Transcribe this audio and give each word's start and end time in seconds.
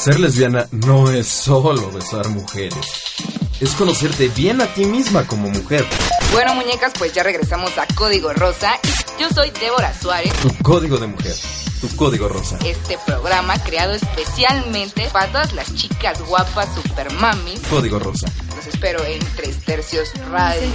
Ser 0.00 0.18
lesbiana 0.18 0.66
no 0.70 1.10
es 1.10 1.28
solo 1.28 1.90
besar 1.90 2.26
mujeres. 2.30 2.74
Es 3.60 3.72
conocerte 3.72 4.28
bien 4.28 4.62
a 4.62 4.66
ti 4.72 4.86
misma 4.86 5.26
como 5.26 5.50
mujer. 5.50 5.84
Bueno, 6.32 6.54
muñecas, 6.54 6.94
pues 6.98 7.12
ya 7.12 7.22
regresamos 7.22 7.76
a 7.76 7.86
Código 7.94 8.32
Rosa. 8.32 8.78
Yo 9.18 9.28
soy 9.28 9.50
Débora 9.50 9.92
Suárez. 9.92 10.32
Tu 10.40 10.48
código 10.62 10.96
de 10.96 11.06
mujer. 11.06 11.34
Tu 11.82 11.96
código 11.96 12.30
rosa. 12.30 12.58
Este 12.64 12.96
programa 13.04 13.62
creado 13.62 13.92
especialmente 13.92 15.06
para 15.12 15.30
todas 15.32 15.52
las 15.52 15.74
chicas 15.74 16.18
guapas, 16.26 16.68
super 16.74 17.12
mami. 17.12 17.58
Código 17.68 17.98
rosa. 17.98 18.26
Los 18.56 18.66
espero 18.68 19.04
en 19.04 19.18
Tres 19.36 19.62
Tercios 19.66 20.12
Radio. 20.30 20.70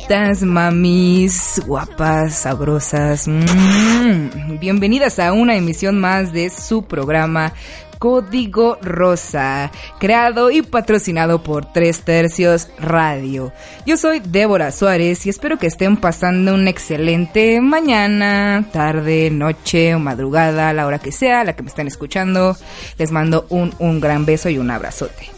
Chiquitas, 0.00 0.42
mamis, 0.42 1.60
guapas, 1.66 2.34
sabrosas. 2.34 3.28
Mm. 3.28 4.58
Bienvenidas 4.58 5.18
a 5.18 5.32
una 5.32 5.56
emisión 5.56 5.98
más 6.00 6.32
de 6.32 6.48
su 6.48 6.84
programa 6.84 7.52
Código 7.98 8.78
Rosa, 8.80 9.70
creado 9.98 10.50
y 10.50 10.62
patrocinado 10.62 11.42
por 11.42 11.70
Tres 11.72 12.02
Tercios 12.02 12.68
Radio. 12.78 13.52
Yo 13.84 13.98
soy 13.98 14.20
Débora 14.20 14.72
Suárez 14.72 15.26
y 15.26 15.28
espero 15.28 15.58
que 15.58 15.66
estén 15.66 15.98
pasando 15.98 16.54
una 16.54 16.70
excelente 16.70 17.60
mañana, 17.60 18.64
tarde, 18.72 19.30
noche 19.30 19.94
o 19.94 19.98
madrugada, 19.98 20.72
la 20.72 20.86
hora 20.86 20.98
que 20.98 21.12
sea, 21.12 21.44
la 21.44 21.54
que 21.54 21.62
me 21.62 21.68
estén 21.68 21.88
escuchando. 21.88 22.56
Les 22.96 23.10
mando 23.10 23.44
un, 23.50 23.74
un 23.78 24.00
gran 24.00 24.24
beso 24.24 24.48
y 24.48 24.56
un 24.56 24.70
abrazote. 24.70 25.30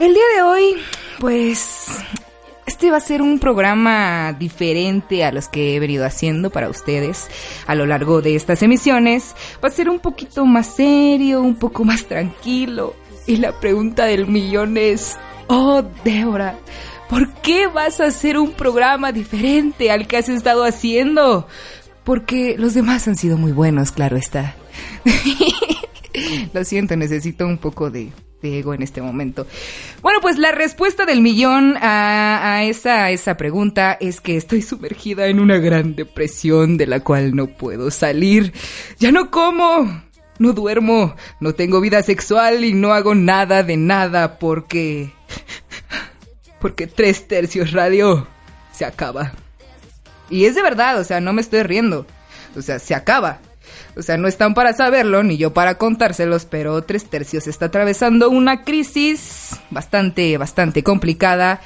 El 0.00 0.14
día 0.14 0.24
de 0.36 0.42
hoy, 0.42 0.76
pues 1.20 1.86
este 2.68 2.90
va 2.90 2.98
a 2.98 3.00
ser 3.00 3.22
un 3.22 3.38
programa 3.38 4.36
diferente 4.38 5.24
a 5.24 5.32
los 5.32 5.48
que 5.48 5.74
he 5.74 5.80
venido 5.80 6.04
haciendo 6.04 6.50
para 6.50 6.68
ustedes 6.68 7.26
a 7.66 7.74
lo 7.74 7.86
largo 7.86 8.20
de 8.20 8.36
estas 8.36 8.62
emisiones. 8.62 9.34
Va 9.64 9.68
a 9.68 9.72
ser 9.72 9.88
un 9.88 9.98
poquito 9.98 10.44
más 10.44 10.76
serio, 10.76 11.40
un 11.40 11.56
poco 11.56 11.84
más 11.84 12.04
tranquilo. 12.04 12.94
Y 13.26 13.36
la 13.36 13.58
pregunta 13.58 14.04
del 14.04 14.26
millón 14.26 14.76
es, 14.76 15.16
oh 15.46 15.82
Débora, 16.04 16.58
¿por 17.08 17.32
qué 17.40 17.68
vas 17.68 18.00
a 18.00 18.06
hacer 18.06 18.36
un 18.38 18.52
programa 18.52 19.12
diferente 19.12 19.90
al 19.90 20.06
que 20.06 20.18
has 20.18 20.28
estado 20.28 20.64
haciendo? 20.64 21.48
Porque 22.04 22.54
los 22.58 22.74
demás 22.74 23.08
han 23.08 23.16
sido 23.16 23.38
muy 23.38 23.52
buenos, 23.52 23.92
claro 23.92 24.18
está. 24.18 24.54
Lo 26.52 26.64
siento, 26.64 26.96
necesito 26.96 27.46
un 27.46 27.58
poco 27.58 27.90
de 27.90 28.10
ego 28.42 28.74
en 28.74 28.82
este 28.82 29.02
momento. 29.02 29.46
Bueno, 30.02 30.20
pues 30.20 30.38
la 30.38 30.52
respuesta 30.52 31.04
del 31.04 31.20
millón 31.20 31.76
a, 31.80 32.62
esa, 32.64 33.10
esa 33.10 33.36
pregunta 33.36 33.96
es 34.00 34.20
que 34.20 34.36
estoy 34.36 34.62
sumergida 34.62 35.26
en 35.26 35.40
una 35.40 35.58
gran 35.58 35.94
depresión 35.94 36.76
de 36.76 36.86
la 36.86 37.00
cual 37.00 37.34
no 37.34 37.48
puedo 37.48 37.90
salir. 37.90 38.52
Ya 38.98 39.10
no 39.10 39.30
como, 39.30 40.02
no 40.38 40.52
duermo, 40.52 41.16
no 41.40 41.54
tengo 41.54 41.80
vida 41.80 42.02
sexual 42.02 42.64
y 42.64 42.72
no 42.72 42.92
hago 42.92 43.14
nada 43.14 43.62
de 43.62 43.76
nada 43.76 44.38
porque... 44.38 45.12
Porque 46.60 46.88
tres 46.88 47.28
tercios 47.28 47.70
radio 47.70 48.26
se 48.72 48.84
acaba. 48.84 49.32
Y 50.28 50.46
es 50.46 50.56
de 50.56 50.62
verdad, 50.62 50.98
o 50.98 51.04
sea, 51.04 51.20
no 51.20 51.32
me 51.32 51.40
estoy 51.40 51.62
riendo. 51.62 52.04
O 52.56 52.62
sea, 52.62 52.80
se 52.80 52.96
acaba. 52.96 53.40
O 53.98 54.02
sea, 54.02 54.16
no 54.16 54.28
están 54.28 54.54
para 54.54 54.72
saberlo 54.72 55.24
ni 55.24 55.36
yo 55.36 55.52
para 55.52 55.76
contárselos, 55.76 56.44
pero 56.44 56.82
Tres 56.82 57.06
Tercios 57.06 57.48
está 57.48 57.66
atravesando 57.66 58.30
una 58.30 58.62
crisis 58.62 59.56
bastante, 59.70 60.38
bastante 60.38 60.84
complicada. 60.84 61.60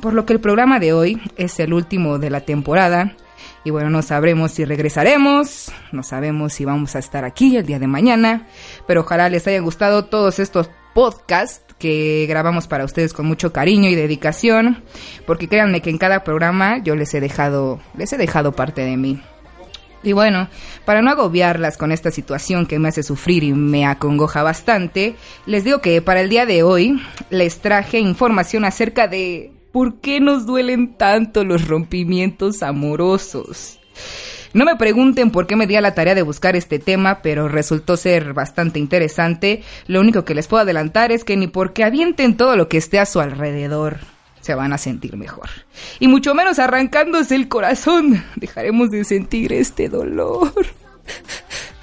por 0.00 0.14
lo 0.14 0.24
que 0.24 0.32
el 0.32 0.40
programa 0.40 0.80
de 0.80 0.92
hoy 0.92 1.20
es 1.36 1.60
el 1.60 1.74
último 1.74 2.18
de 2.18 2.30
la 2.30 2.40
temporada. 2.40 3.14
Y 3.64 3.70
bueno, 3.70 3.90
no 3.90 4.00
sabremos 4.00 4.52
si 4.52 4.64
regresaremos, 4.64 5.70
no 5.92 6.02
sabemos 6.02 6.54
si 6.54 6.64
vamos 6.64 6.96
a 6.96 7.00
estar 7.00 7.24
aquí 7.24 7.56
el 7.56 7.66
día 7.66 7.78
de 7.78 7.86
mañana, 7.86 8.46
pero 8.86 9.02
ojalá 9.02 9.28
les 9.28 9.46
hayan 9.46 9.64
gustado 9.64 10.06
todos 10.06 10.38
estos 10.38 10.70
podcasts 10.94 11.74
que 11.78 12.24
grabamos 12.28 12.66
para 12.66 12.84
ustedes 12.84 13.12
con 13.12 13.26
mucho 13.26 13.52
cariño 13.52 13.90
y 13.90 13.94
dedicación, 13.94 14.82
porque 15.26 15.48
créanme 15.48 15.82
que 15.82 15.90
en 15.90 15.98
cada 15.98 16.24
programa 16.24 16.78
yo 16.78 16.96
les 16.96 17.12
he 17.14 17.20
dejado, 17.20 17.80
les 17.96 18.12
he 18.12 18.16
dejado 18.16 18.52
parte 18.52 18.82
de 18.82 18.96
mí. 18.96 19.20
Y 20.02 20.12
bueno, 20.12 20.48
para 20.84 21.02
no 21.02 21.10
agobiarlas 21.10 21.76
con 21.76 21.90
esta 21.90 22.10
situación 22.10 22.66
que 22.66 22.78
me 22.78 22.88
hace 22.88 23.02
sufrir 23.02 23.42
y 23.42 23.52
me 23.52 23.84
acongoja 23.84 24.42
bastante, 24.42 25.16
les 25.46 25.64
digo 25.64 25.80
que 25.80 26.00
para 26.02 26.20
el 26.20 26.28
día 26.28 26.46
de 26.46 26.62
hoy 26.62 27.02
les 27.30 27.60
traje 27.60 27.98
información 27.98 28.64
acerca 28.64 29.08
de 29.08 29.52
por 29.72 30.00
qué 30.00 30.20
nos 30.20 30.46
duelen 30.46 30.94
tanto 30.94 31.44
los 31.44 31.66
rompimientos 31.66 32.62
amorosos. 32.62 33.80
No 34.54 34.64
me 34.64 34.76
pregunten 34.76 35.30
por 35.30 35.46
qué 35.46 35.56
me 35.56 35.66
di 35.66 35.76
a 35.76 35.80
la 35.80 35.94
tarea 35.94 36.14
de 36.14 36.22
buscar 36.22 36.56
este 36.56 36.78
tema, 36.78 37.20
pero 37.20 37.48
resultó 37.48 37.96
ser 37.96 38.32
bastante 38.32 38.78
interesante. 38.78 39.62
Lo 39.86 40.00
único 40.00 40.24
que 40.24 40.34
les 40.34 40.46
puedo 40.46 40.62
adelantar 40.62 41.12
es 41.12 41.24
que 41.24 41.36
ni 41.36 41.48
porque 41.48 41.84
avienten 41.84 42.36
todo 42.36 42.56
lo 42.56 42.68
que 42.68 42.78
esté 42.78 42.98
a 42.98 43.06
su 43.06 43.20
alrededor 43.20 43.98
se 44.48 44.54
van 44.54 44.72
a 44.72 44.78
sentir 44.78 45.14
mejor. 45.18 45.50
Y 46.00 46.08
mucho 46.08 46.34
menos 46.34 46.58
arrancándose 46.58 47.34
el 47.34 47.48
corazón, 47.48 48.24
dejaremos 48.36 48.90
de 48.90 49.04
sentir 49.04 49.52
este 49.52 49.90
dolor. 49.90 50.54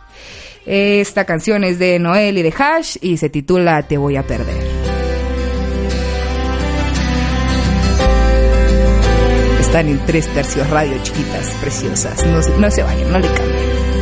Esta 0.66 1.25
canción 1.25 1.63
es 1.63 1.79
de 1.79 2.00
Noel 2.00 2.38
y 2.38 2.44
de 2.44 2.53
Hash 2.56 2.97
y 3.02 3.18
se 3.18 3.29
titula 3.29 3.81
Te 3.84 3.97
voy 3.97 4.18
a 4.18 4.24
perder. 4.24 4.63
Están 9.59 9.88
en 9.88 10.00
tres 10.06 10.28
tercios 10.28 10.69
radio, 10.69 10.94
chiquitas, 11.03 11.50
preciosas. 11.62 12.25
No, 12.25 12.40
no 12.58 12.72
se 12.72 12.84
vayan, 12.84 13.12
no 13.12 13.19
le 13.19 13.28
cambien. 13.28 13.99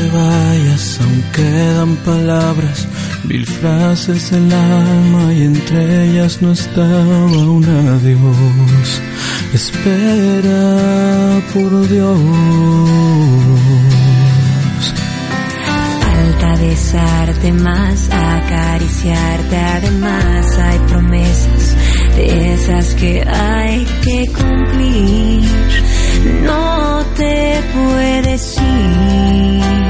Te 0.00 0.08
vayas, 0.08 0.98
aún 1.00 1.22
quedan 1.36 1.96
palabras, 1.96 2.88
mil 3.24 3.44
frases 3.46 4.30
del 4.30 4.52
alma 4.52 5.34
y 5.34 5.42
entre 5.42 5.80
ellas 6.04 6.40
no 6.40 6.52
estaba 6.52 7.16
un 7.56 7.64
adiós. 7.64 8.88
Espera 9.52 11.40
por 11.52 11.88
Dios. 11.88 12.18
Falta 16.00 16.50
besarte 16.62 17.52
más, 17.52 18.08
acariciarte 18.10 19.56
además, 19.56 20.58
hay 20.58 20.78
promesas 20.90 21.76
de 22.16 22.54
esas 22.54 22.94
que 22.94 23.22
hay 23.26 23.86
que 24.04 24.30
cumplir. 24.32 25.42
No 26.44 27.04
te 27.16 27.60
puedes 27.74 28.56
ir. 28.58 29.89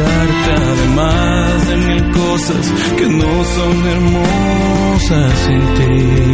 acariciarte, 0.00 0.52
además 0.52 1.68
de 1.68 1.76
mil 1.76 2.12
cosas 2.12 2.72
que 2.96 3.08
no 3.08 3.44
son 3.44 3.86
hermosas 3.86 5.38
sin 5.46 5.74
ti. 5.74 6.25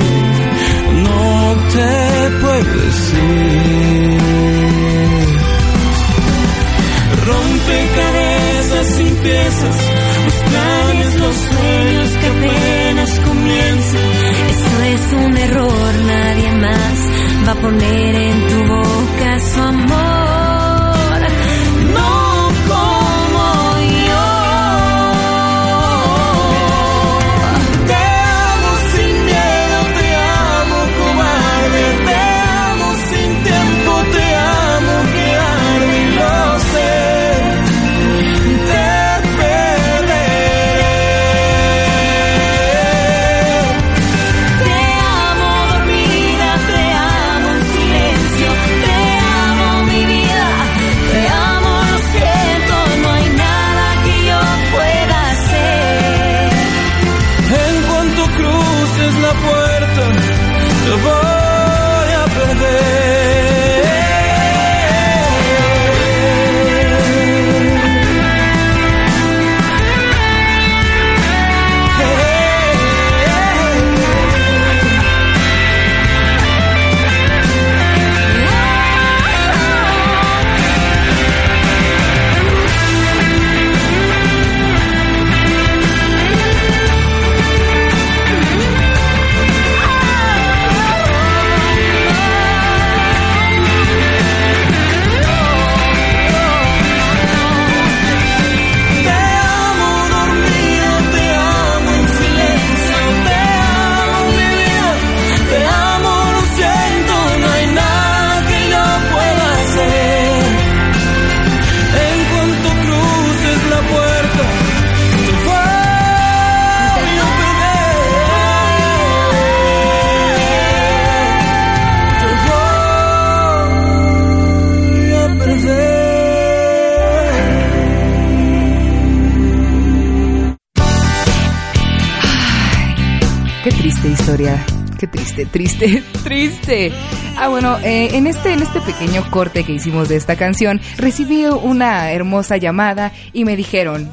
Qué 134.99 135.07
triste, 135.07 135.47
triste, 135.47 136.03
triste. 136.25 136.93
Ah, 137.37 137.47
bueno, 137.47 137.79
eh, 137.85 138.09
en 138.13 138.27
este, 138.27 138.53
en 138.53 138.61
este 138.61 138.81
pequeño 138.81 139.25
corte 139.31 139.63
que 139.63 139.73
hicimos 139.73 140.09
de 140.09 140.17
esta 140.17 140.35
canción, 140.35 140.81
recibí 140.97 141.45
una 141.45 142.11
hermosa 142.11 142.57
llamada 142.57 143.13
y 143.33 143.45
me 143.45 143.57
dijeron, 143.57 144.11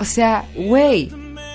o 0.00 0.04
sea, 0.04 0.44
güey, 0.54 1.10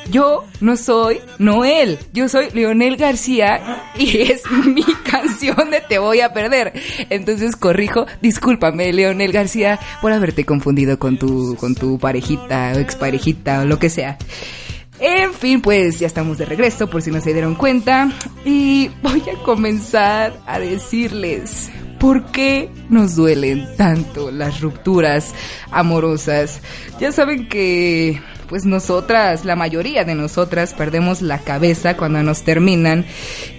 yo 0.09 0.43
no 0.59 0.75
soy 0.75 1.19
Noel, 1.37 1.99
yo 2.13 2.29
soy 2.29 2.47
Leonel 2.51 2.97
García 2.97 3.83
y 3.95 4.21
es 4.31 4.41
mi 4.65 4.85
canción 5.03 5.69
de 5.69 5.81
Te 5.81 5.99
voy 5.99 6.21
a 6.21 6.33
perder. 6.33 6.73
Entonces 7.11 7.55
corrijo, 7.55 8.07
discúlpame 8.23 8.91
Leonel 8.91 9.31
García 9.31 9.79
por 10.01 10.11
haberte 10.13 10.45
confundido 10.45 10.97
con 10.97 11.19
tu, 11.19 11.55
con 11.57 11.75
tu 11.75 11.99
parejita 11.99 12.73
o 12.75 12.79
exparejita 12.79 13.61
o 13.61 13.65
lo 13.65 13.77
que 13.77 13.91
sea. 13.91 14.17
En 14.99 15.33
fin, 15.33 15.61
pues 15.61 15.99
ya 15.99 16.07
estamos 16.07 16.37
de 16.37 16.45
regreso 16.45 16.89
por 16.89 17.01
si 17.01 17.09
no 17.11 17.21
se 17.21 17.33
dieron 17.33 17.55
cuenta 17.55 18.11
y 18.43 18.89
voy 19.01 19.23
a 19.29 19.41
comenzar 19.43 20.37
a 20.45 20.59
decirles 20.59 21.69
por 21.99 22.31
qué 22.31 22.69
nos 22.89 23.15
duelen 23.15 23.67
tanto 23.77 24.31
las 24.31 24.61
rupturas 24.61 25.33
amorosas. 25.71 26.61
Ya 26.99 27.11
saben 27.11 27.47
que 27.47 28.19
pues 28.49 28.65
nosotras, 28.65 29.45
la 29.45 29.55
mayoría 29.55 30.03
de 30.03 30.15
nosotras 30.15 30.73
perdemos 30.73 31.21
la 31.21 31.37
cabeza 31.37 31.95
cuando 31.95 32.23
nos 32.23 32.41
terminan 32.41 33.05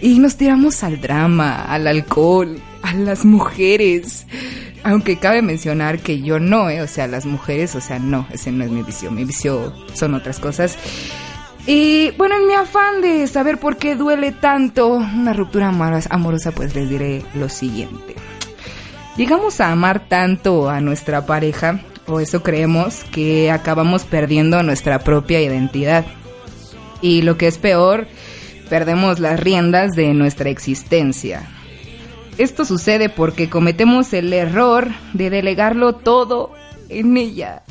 y 0.02 0.18
nos 0.18 0.36
tiramos 0.36 0.82
al 0.82 1.00
drama, 1.00 1.64
al 1.64 1.86
alcohol, 1.86 2.60
a 2.82 2.92
las 2.94 3.24
mujeres. 3.24 4.26
Aunque 4.82 5.16
cabe 5.16 5.42
mencionar 5.42 6.00
que 6.00 6.20
yo 6.20 6.40
no, 6.40 6.68
¿eh? 6.70 6.80
o 6.82 6.88
sea, 6.88 7.06
las 7.06 7.24
mujeres, 7.24 7.76
o 7.76 7.80
sea, 7.80 7.98
no, 7.98 8.26
ese 8.32 8.50
no 8.50 8.64
es 8.64 8.70
mi 8.70 8.82
vicio, 8.82 9.10
mi 9.10 9.24
vicio 9.24 9.72
son 9.94 10.14
otras 10.14 10.40
cosas. 10.40 10.76
Y 11.66 12.10
bueno, 12.12 12.36
en 12.36 12.46
mi 12.46 12.54
afán 12.54 13.02
de 13.02 13.26
saber 13.26 13.58
por 13.58 13.76
qué 13.76 13.94
duele 13.94 14.32
tanto 14.32 14.88
una 14.88 15.32
ruptura 15.32 15.68
amorosa, 15.68 16.52
pues 16.52 16.74
les 16.74 16.88
diré 16.88 17.22
lo 17.34 17.48
siguiente. 17.48 18.16
Llegamos 19.16 19.60
a 19.60 19.70
amar 19.70 20.08
tanto 20.08 20.70
a 20.70 20.80
nuestra 20.80 21.26
pareja, 21.26 21.80
o 22.06 22.20
eso 22.20 22.42
creemos, 22.42 23.04
que 23.12 23.50
acabamos 23.50 24.04
perdiendo 24.04 24.62
nuestra 24.62 25.00
propia 25.00 25.40
identidad. 25.42 26.06
Y 27.02 27.22
lo 27.22 27.36
que 27.36 27.46
es 27.46 27.58
peor, 27.58 28.06
perdemos 28.70 29.20
las 29.20 29.38
riendas 29.38 29.92
de 29.92 30.14
nuestra 30.14 30.48
existencia. 30.48 31.42
Esto 32.38 32.64
sucede 32.64 33.10
porque 33.10 33.50
cometemos 33.50 34.14
el 34.14 34.32
error 34.32 34.88
de 35.12 35.28
delegarlo 35.28 35.94
todo 35.94 36.52
en 36.88 37.16
ella 37.18 37.62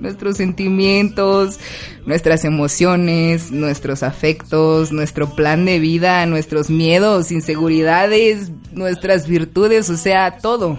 nuestros 0.00 0.36
sentimientos, 0.36 1.58
nuestras 2.06 2.44
emociones, 2.44 3.50
nuestros 3.50 4.02
afectos, 4.02 4.92
nuestro 4.92 5.34
plan 5.34 5.64
de 5.64 5.78
vida, 5.78 6.24
nuestros 6.26 6.70
miedos, 6.70 7.30
inseguridades, 7.32 8.50
nuestras 8.72 9.26
virtudes, 9.26 9.90
o 9.90 9.96
sea, 9.96 10.38
todo, 10.38 10.78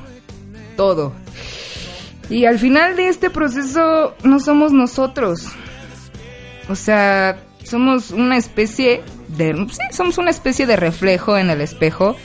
todo. 0.75 1.13
Y 2.29 2.45
al 2.45 2.59
final 2.59 2.95
de 2.95 3.09
este 3.09 3.29
proceso 3.29 4.15
no 4.23 4.39
somos 4.39 4.71
nosotros. 4.71 5.47
O 6.69 6.75
sea, 6.75 7.43
somos 7.63 8.11
una 8.11 8.37
especie 8.37 9.01
de 9.27 9.53
sí, 9.69 9.79
somos 9.91 10.17
una 10.17 10.29
especie 10.29 10.65
de 10.65 10.75
reflejo 10.75 11.37
en 11.37 11.49
el 11.49 11.61
espejo 11.61 12.15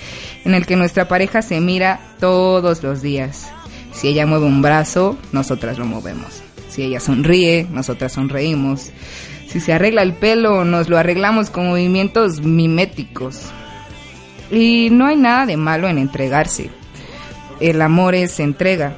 en 0.45 0.55
el 0.55 0.65
que 0.65 0.76
nuestra 0.76 1.09
pareja 1.09 1.43
se 1.43 1.61
mira 1.61 2.00
todos 2.21 2.83
los 2.83 3.03
días. 3.03 3.50
Si 3.93 4.09
ella 4.09 4.26
mueve 4.26 4.47
un 4.47 4.62
brazo, 4.62 5.17
nosotras 5.33 5.79
lo 5.79 5.87
movemos. 5.87 6.46
Si 6.76 6.83
ella 6.83 7.00
sonríe, 7.00 7.66
nosotras 7.71 8.12
sonreímos. 8.12 8.90
Si 9.49 9.61
se 9.61 9.73
arregla 9.73 10.02
el 10.02 10.12
pelo, 10.12 10.66
nos 10.66 10.90
lo 10.90 10.99
arreglamos 10.99 11.49
con 11.49 11.68
movimientos 11.68 12.42
miméticos. 12.42 13.45
Y 14.50 14.90
no 14.90 15.06
hay 15.06 15.16
nada 15.16 15.47
de 15.47 15.56
malo 15.56 15.88
en 15.88 15.97
entregarse. 15.97 16.68
El 17.61 17.80
amor 17.80 18.14
es 18.14 18.38
entrega, 18.40 18.95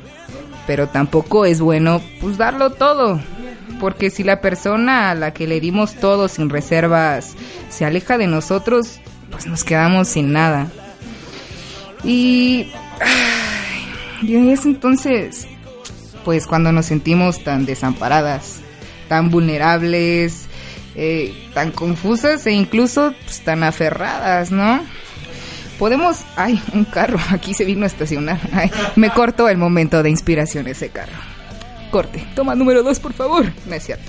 pero 0.66 0.88
tampoco 0.88 1.44
es 1.44 1.60
bueno 1.60 2.02
pues 2.20 2.36
darlo 2.36 2.70
todo. 2.70 3.20
Porque 3.78 4.10
si 4.10 4.24
la 4.24 4.40
persona 4.40 5.10
a 5.10 5.14
la 5.14 5.32
que 5.32 5.46
le 5.46 5.60
dimos 5.60 5.94
todo 5.94 6.26
sin 6.26 6.50
reservas 6.50 7.36
se 7.68 7.84
aleja 7.84 8.18
de 8.18 8.26
nosotros, 8.26 8.98
pues 9.30 9.46
nos 9.46 9.62
quedamos 9.62 10.08
sin 10.08 10.32
nada. 10.32 10.66
Y, 12.02 12.72
y 14.22 14.50
es 14.50 14.66
entonces 14.66 15.46
pues 16.28 16.46
cuando 16.46 16.72
nos 16.72 16.84
sentimos 16.84 17.42
tan 17.42 17.64
desamparadas, 17.64 18.60
tan 19.08 19.30
vulnerables, 19.30 20.44
eh, 20.94 21.34
tan 21.54 21.70
confusas 21.70 22.46
e 22.46 22.52
incluso 22.52 23.14
pues, 23.24 23.40
tan 23.40 23.62
aferradas, 23.62 24.50
¿no? 24.50 24.84
Podemos... 25.78 26.26
Ay, 26.36 26.62
un 26.74 26.84
carro, 26.84 27.18
aquí 27.30 27.54
se 27.54 27.64
vino 27.64 27.84
a 27.84 27.86
estacionar. 27.86 28.38
Me 28.94 29.08
cortó 29.08 29.48
el 29.48 29.56
momento 29.56 30.02
de 30.02 30.10
inspiración 30.10 30.66
ese 30.66 30.90
carro. 30.90 31.16
Corte, 31.90 32.26
toma 32.34 32.54
número 32.54 32.82
dos, 32.82 33.00
por 33.00 33.14
favor. 33.14 33.50
No 33.64 33.74
es 33.74 33.86
cierto. 33.86 34.04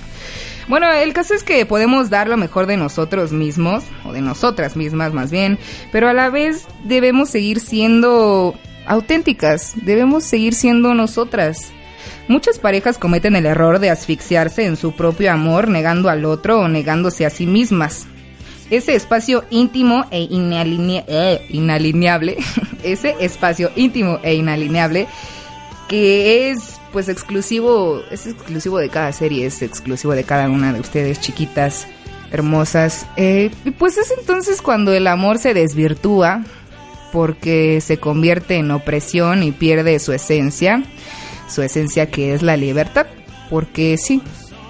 Bueno, 0.68 0.92
el 0.92 1.14
caso 1.14 1.32
es 1.32 1.42
que 1.42 1.64
podemos 1.64 2.10
dar 2.10 2.28
lo 2.28 2.36
mejor 2.36 2.66
de 2.66 2.76
nosotros 2.76 3.32
mismos, 3.32 3.82
o 4.04 4.12
de 4.12 4.20
nosotras 4.20 4.76
mismas 4.76 5.14
más 5.14 5.30
bien, 5.30 5.58
pero 5.90 6.06
a 6.06 6.12
la 6.12 6.28
vez 6.28 6.66
debemos 6.84 7.30
seguir 7.30 7.60
siendo 7.60 8.54
auténticas, 8.84 9.72
debemos 9.76 10.24
seguir 10.24 10.52
siendo 10.52 10.92
nosotras. 10.92 11.72
Muchas 12.30 12.60
parejas 12.60 12.96
cometen 12.96 13.34
el 13.34 13.44
error 13.44 13.80
de 13.80 13.90
asfixiarse 13.90 14.64
en 14.64 14.76
su 14.76 14.92
propio 14.92 15.32
amor, 15.32 15.66
negando 15.66 16.08
al 16.08 16.24
otro 16.24 16.60
o 16.60 16.68
negándose 16.68 17.26
a 17.26 17.30
sí 17.30 17.44
mismas. 17.44 18.06
Ese 18.70 18.94
espacio 18.94 19.42
íntimo 19.50 20.04
e 20.12 20.28
eh, 20.30 21.46
inalineable, 21.48 22.36
ese 22.84 23.16
espacio 23.18 23.72
íntimo 23.74 24.20
e 24.22 24.34
inalineable 24.34 25.08
que 25.88 26.52
es 26.52 26.78
pues 26.92 27.08
exclusivo, 27.08 28.00
es 28.12 28.28
exclusivo 28.28 28.78
de 28.78 28.90
cada 28.90 29.10
serie, 29.10 29.46
es 29.46 29.60
exclusivo 29.60 30.12
de 30.12 30.22
cada 30.22 30.48
una 30.48 30.72
de 30.72 30.78
ustedes, 30.78 31.20
chiquitas, 31.20 31.88
hermosas. 32.30 33.08
Eh, 33.16 33.50
pues 33.76 33.98
es 33.98 34.14
entonces 34.16 34.62
cuando 34.62 34.92
el 34.92 35.08
amor 35.08 35.38
se 35.38 35.52
desvirtúa, 35.52 36.44
porque 37.12 37.80
se 37.80 37.96
convierte 37.96 38.54
en 38.54 38.70
opresión 38.70 39.42
y 39.42 39.50
pierde 39.50 39.98
su 39.98 40.12
esencia, 40.12 40.84
su 41.50 41.62
esencia 41.62 42.10
que 42.10 42.32
es 42.34 42.42
la 42.42 42.56
libertad, 42.56 43.06
porque 43.50 43.96
sí, 43.96 44.22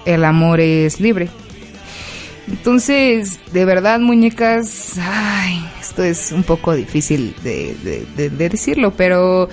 el 0.05 0.25
amor 0.25 0.59
es 0.59 0.99
libre. 0.99 1.29
Entonces, 2.47 3.39
de 3.53 3.65
verdad, 3.65 3.99
muñecas, 3.99 4.97
ay, 4.99 5.63
esto 5.79 6.03
es 6.03 6.31
un 6.31 6.43
poco 6.43 6.73
difícil 6.75 7.33
de, 7.43 7.75
de 8.15 8.49
decirlo, 8.49 8.91
pero 8.91 9.47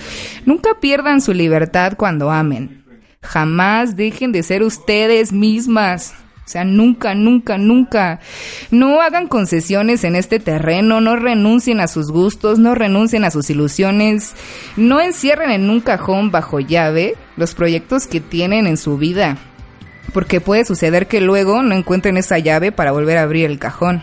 nunca 0.45 0.71
pierdan 0.81 1.21
su 1.21 1.33
libertad 1.33 1.93
cuando 1.97 2.31
amen. 2.31 2.85
Jamás 3.23 3.97
dejen 3.97 4.33
de 4.33 4.43
ser 4.43 4.63
ustedes 4.63 5.33
mismas. 5.33 6.15
O 6.49 6.51
sea, 6.51 6.65
nunca, 6.65 7.15
nunca, 7.15 7.59
nunca. 7.59 8.21
No 8.71 9.03
hagan 9.03 9.29
concesiones 9.29 10.03
en 10.05 10.17
este 10.17 10.41
terreno, 10.41 10.99
no 11.03 11.15
renuncien 11.15 11.79
a 11.79 11.89
sus 11.89 12.11
gustos, 12.11 12.59
no 12.59 12.75
renuncien 12.75 13.23
a 13.25 13.31
sus 13.31 13.51
ilusiones, 13.51 14.33
no 14.75 14.99
encierren 14.99 15.51
en 15.51 15.69
un 15.69 15.83
cajón 15.83 16.31
bajo 16.31 16.59
llave 16.59 17.17
los 17.37 17.55
proyectos 17.55 18.07
que 18.07 18.21
tienen 18.21 18.67
en 18.67 18.79
su 18.79 18.97
vida. 18.97 19.37
Porque 20.15 20.41
puede 20.41 20.65
suceder 20.65 21.07
que 21.07 21.21
luego 21.21 21.63
no 21.63 21.75
encuentren 21.75 22.17
esa 22.17 22.39
llave 22.39 22.73
para 22.73 22.93
volver 22.93 23.19
a 23.19 23.25
abrir 23.25 23.45
el 23.45 23.59
cajón. 23.59 24.03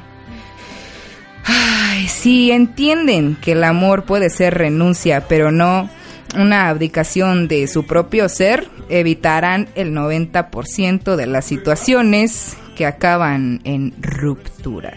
Ay, 1.45 2.07
sí, 2.07 2.51
entienden 2.51 3.37
que 3.41 3.53
el 3.53 3.63
amor 3.63 4.03
puede 4.03 4.29
ser 4.29 4.53
renuncia, 4.53 5.27
pero 5.27 5.51
no 5.51 5.89
una 6.37 6.69
abdicación 6.69 7.47
de 7.47 7.67
su 7.67 7.85
propio 7.85 8.29
ser, 8.29 8.67
evitarán 8.89 9.69
el 9.75 9.93
90% 9.93 11.15
de 11.15 11.25
las 11.25 11.45
situaciones 11.45 12.57
que 12.75 12.85
acaban 12.85 13.61
en 13.63 13.93
ruptura. 14.01 14.93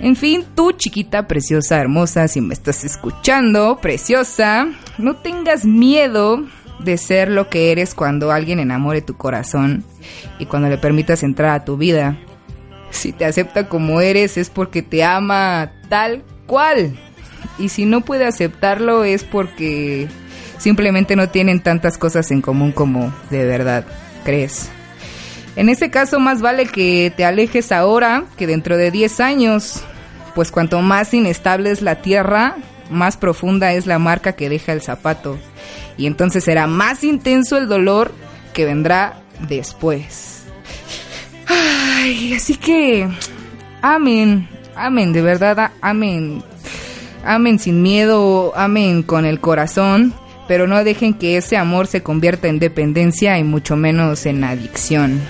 En 0.00 0.16
fin, 0.16 0.44
tú 0.56 0.72
chiquita, 0.72 1.28
preciosa, 1.28 1.80
hermosa, 1.80 2.26
si 2.26 2.40
me 2.40 2.54
estás 2.54 2.82
escuchando, 2.84 3.78
preciosa, 3.80 4.66
no 4.98 5.16
tengas 5.16 5.64
miedo 5.64 6.44
de 6.80 6.96
ser 6.96 7.30
lo 7.30 7.48
que 7.48 7.70
eres 7.70 7.94
cuando 7.94 8.32
alguien 8.32 8.58
enamore 8.58 9.02
tu 9.02 9.16
corazón 9.16 9.84
y 10.40 10.46
cuando 10.46 10.68
le 10.68 10.78
permitas 10.78 11.22
entrar 11.22 11.50
a 11.50 11.64
tu 11.64 11.76
vida. 11.76 12.18
Si 12.90 13.12
te 13.12 13.24
acepta 13.24 13.68
como 13.68 14.00
eres 14.00 14.36
es 14.36 14.50
porque 14.50 14.82
te 14.82 15.04
ama 15.04 15.70
tal 15.88 16.24
cual 16.46 16.98
y 17.58 17.68
si 17.68 17.84
no 17.84 18.02
puede 18.02 18.26
aceptarlo 18.26 19.04
es 19.04 19.24
porque 19.24 20.08
simplemente 20.58 21.16
no 21.16 21.28
tienen 21.28 21.60
tantas 21.60 21.98
cosas 21.98 22.30
en 22.30 22.40
común 22.40 22.72
como 22.72 23.12
de 23.30 23.44
verdad 23.44 23.84
crees. 24.24 24.70
En 25.56 25.68
ese 25.68 25.90
caso 25.90 26.18
más 26.18 26.40
vale 26.40 26.66
que 26.66 27.12
te 27.14 27.24
alejes 27.24 27.72
ahora 27.72 28.24
que 28.36 28.46
dentro 28.46 28.76
de 28.76 28.90
10 28.90 29.20
años, 29.20 29.82
pues 30.34 30.50
cuanto 30.50 30.80
más 30.80 31.12
inestable 31.12 31.70
es 31.70 31.82
la 31.82 31.96
tierra, 31.96 32.56
más 32.90 33.16
profunda 33.16 33.72
es 33.72 33.86
la 33.86 33.98
marca 33.98 34.32
que 34.32 34.48
deja 34.48 34.72
el 34.72 34.80
zapato. 34.80 35.38
Y 35.98 36.06
entonces 36.06 36.44
será 36.44 36.66
más 36.66 37.04
intenso 37.04 37.58
el 37.58 37.68
dolor 37.68 38.12
que 38.54 38.64
vendrá 38.64 39.20
después. 39.46 40.44
Ay, 41.46 42.32
así 42.32 42.56
que, 42.56 43.06
amén, 43.82 44.48
amén, 44.74 45.12
de 45.12 45.20
verdad, 45.20 45.72
amén 45.82 46.42
Amen 47.24 47.58
sin 47.58 47.82
miedo, 47.82 48.52
amen 48.56 49.02
con 49.02 49.24
el 49.24 49.40
corazón, 49.40 50.12
pero 50.48 50.66
no 50.66 50.82
dejen 50.82 51.14
que 51.14 51.36
ese 51.36 51.56
amor 51.56 51.86
se 51.86 52.02
convierta 52.02 52.48
en 52.48 52.58
dependencia 52.58 53.38
y 53.38 53.44
mucho 53.44 53.76
menos 53.76 54.26
en 54.26 54.42
adicción. 54.42 55.20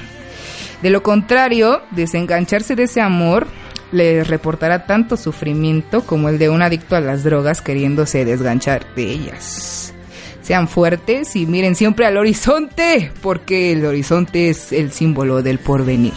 De 0.82 0.90
lo 0.90 1.02
contrario, 1.02 1.82
desengancharse 1.90 2.74
de 2.74 2.84
ese 2.84 3.00
amor 3.00 3.46
les 3.92 4.26
reportará 4.26 4.86
tanto 4.86 5.16
sufrimiento 5.16 6.04
como 6.04 6.28
el 6.28 6.38
de 6.38 6.48
un 6.48 6.62
adicto 6.62 6.96
a 6.96 7.00
las 7.00 7.22
drogas 7.22 7.60
queriéndose 7.60 8.24
desganchar 8.24 8.86
de 8.94 9.04
ellas. 9.04 9.94
Sean 10.40 10.66
fuertes 10.66 11.36
y 11.36 11.46
miren 11.46 11.76
siempre 11.76 12.06
al 12.06 12.16
horizonte, 12.16 13.12
porque 13.22 13.72
el 13.72 13.84
horizonte 13.84 14.48
es 14.48 14.72
el 14.72 14.90
símbolo 14.90 15.40
del 15.42 15.58
porvenir. 15.58 16.14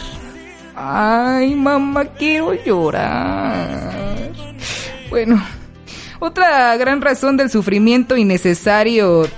Ay, 0.74 1.54
mamá, 1.54 2.06
quiero 2.06 2.52
llorar. 2.54 4.32
Bueno, 5.10 5.40
otra 6.18 6.76
gran 6.76 7.00
razón 7.00 7.36
del 7.36 7.50
sufrimiento 7.50 8.16
innecesario 8.16 9.28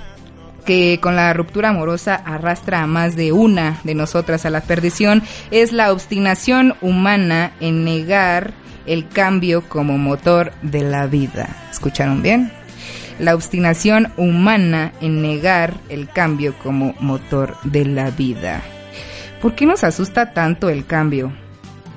que 0.65 0.99
con 1.01 1.15
la 1.15 1.33
ruptura 1.33 1.69
amorosa 1.69 2.15
arrastra 2.15 2.83
a 2.83 2.87
más 2.87 3.15
de 3.15 3.31
una 3.31 3.79
de 3.83 3.95
nosotras 3.95 4.45
a 4.45 4.49
la 4.49 4.61
perdición 4.61 5.23
es 5.51 5.71
la 5.71 5.91
obstinación 5.91 6.75
humana 6.81 7.53
en 7.59 7.83
negar 7.83 8.53
el 8.85 9.07
cambio 9.07 9.67
como 9.67 9.97
motor 9.97 10.51
de 10.61 10.81
la 10.81 11.07
vida. 11.07 11.55
¿Escucharon 11.71 12.21
bien? 12.21 12.51
La 13.19 13.35
obstinación 13.35 14.13
humana 14.17 14.93
en 15.01 15.21
negar 15.21 15.73
el 15.89 16.07
cambio 16.07 16.55
como 16.61 16.93
motor 16.99 17.57
de 17.63 17.85
la 17.85 18.11
vida. 18.11 18.61
¿Por 19.41 19.55
qué 19.55 19.65
nos 19.65 19.83
asusta 19.83 20.33
tanto 20.33 20.69
el 20.69 20.85
cambio? 20.85 21.31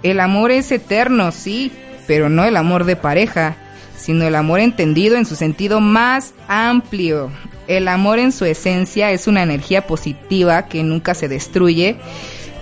El 0.03 0.19
amor 0.19 0.51
es 0.51 0.73
eterno, 0.73 1.31
sí, 1.31 1.73
pero 2.07 2.29
no 2.29 2.45
el 2.45 2.57
amor 2.57 2.85
de 2.85 2.97
pareja 2.97 3.57
sino 4.02 4.25
el 4.26 4.35
amor 4.35 4.59
entendido 4.59 5.16
en 5.16 5.25
su 5.25 5.37
sentido 5.37 5.80
más 5.80 6.35
amplio. 6.49 7.30
El 7.68 7.87
amor 7.87 8.18
en 8.18 8.32
su 8.32 8.44
esencia 8.44 9.12
es 9.12 9.28
una 9.28 9.42
energía 9.42 9.87
positiva 9.87 10.66
que 10.66 10.82
nunca 10.82 11.14
se 11.14 11.28
destruye, 11.28 11.97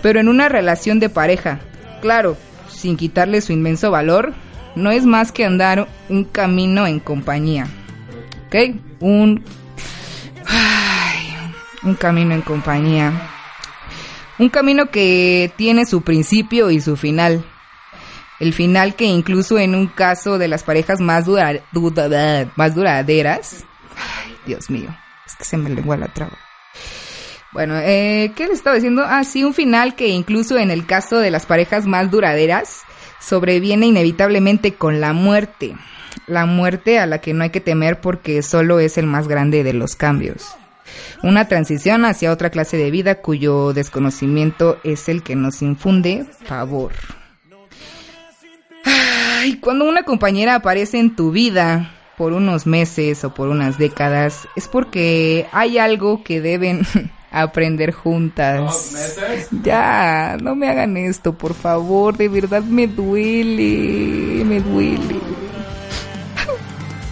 pero 0.02 0.20
en 0.20 0.28
una 0.28 0.50
relación 0.50 1.00
de 1.00 1.09
pareja, 1.09 1.61
claro, 2.02 2.37
sin 2.68 2.99
quitarle 2.99 3.40
su 3.40 3.52
inmenso 3.52 3.90
valor, 3.90 4.35
no 4.75 4.90
es 4.90 5.06
más 5.06 5.32
que 5.32 5.47
andar 5.47 5.88
un 6.11 6.25
camino 6.25 6.87
en 6.87 7.00
compañía. 7.00 7.66
¿Ok? 8.47 8.76
Un... 9.00 9.42
un 11.82 11.94
camino 11.94 12.35
en 12.35 12.42
compañía. 12.42 13.12
Un 14.38 14.50
camino 14.50 14.90
que 14.90 15.50
tiene 15.56 15.87
su 15.87 16.02
principio 16.02 16.70
y 16.70 16.82
su 16.82 16.97
final. 16.97 17.42
El 18.40 18.54
final 18.54 18.97
que 18.97 19.04
incluso 19.04 19.59
en 19.59 19.75
un 19.75 19.87
caso 19.87 20.38
de 20.38 20.49
las 20.49 20.62
parejas 20.62 20.99
más, 21.00 21.26
más 21.28 22.75
duraderas... 22.75 23.64
Ay, 23.97 24.35
Dios 24.47 24.70
mío, 24.70 24.97
es 25.26 25.37
que 25.37 25.44
se 25.44 25.59
me 25.59 25.68
lengua 25.68 25.99
la 25.99 26.09
traba. 26.09 26.38
Bueno, 27.52 27.76
eh, 27.78 28.32
¿qué 28.37 28.47
les 28.47 28.59
estaba 28.59 28.76
diciendo? 28.76 29.02
Ah, 29.04 29.25
sí, 29.25 29.44
un 29.44 29.52
final 29.52 29.94
que 29.94 30.09
incluso 30.09 30.56
en 30.56 30.70
el 30.70 30.87
caso 30.87 31.18
de 31.18 31.30
las 31.30 31.47
parejas 31.47 31.87
más 31.87 32.11
duraderas 32.11 32.82
sobreviene 33.20 33.87
inevitablemente 33.87 34.75
con 34.75 35.00
la 35.00 35.12
muerte. 35.12 35.76
La 36.26 36.47
muerte 36.47 36.99
a 36.99 37.06
la 37.06 37.20
que 37.20 37.35
no 37.35 37.42
hay 37.42 37.50
que 37.50 37.61
temer 37.61 38.00
porque 38.00 38.42
solo 38.42 38.80
es 38.80 38.99
el 38.99 39.06
más 39.06 39.28
grande 39.28 39.64
de 39.64 39.75
los 39.75 39.97
cambios. 39.97 40.56
Una 41.23 41.47
transición 41.49 42.04
hacia 42.04 42.32
otra 42.32 42.50
clase 42.50 42.76
de 42.76 42.90
vida 42.90 43.16
cuyo 43.16 43.73
desconocimiento 43.73 44.78
es 44.82 45.09
el 45.09 45.23
que 45.23 45.37
nos 45.37 45.61
infunde 45.61 46.26
pavor. 46.49 46.92
Ay, 49.40 49.56
cuando 49.56 49.87
una 49.87 50.02
compañera 50.02 50.56
aparece 50.56 50.99
en 50.99 51.16
tu 51.16 51.30
vida 51.30 51.90
por 52.18 52.35
unos 52.35 52.66
meses 52.66 53.25
o 53.25 53.32
por 53.32 53.49
unas 53.49 53.78
décadas, 53.78 54.47
es 54.54 54.68
porque 54.68 55.47
hay 55.50 55.78
algo 55.78 56.23
que 56.23 56.42
deben 56.42 56.82
aprender 57.30 57.92
juntas. 57.92 59.16
Ya, 59.62 60.37
no 60.42 60.54
me 60.54 60.68
hagan 60.68 60.99
esto, 60.99 61.32
por 61.32 61.54
favor, 61.54 62.18
de 62.18 62.28
verdad 62.28 62.62
me 62.62 62.87
duele, 62.87 64.44
me 64.44 64.61
duele. 64.61 65.16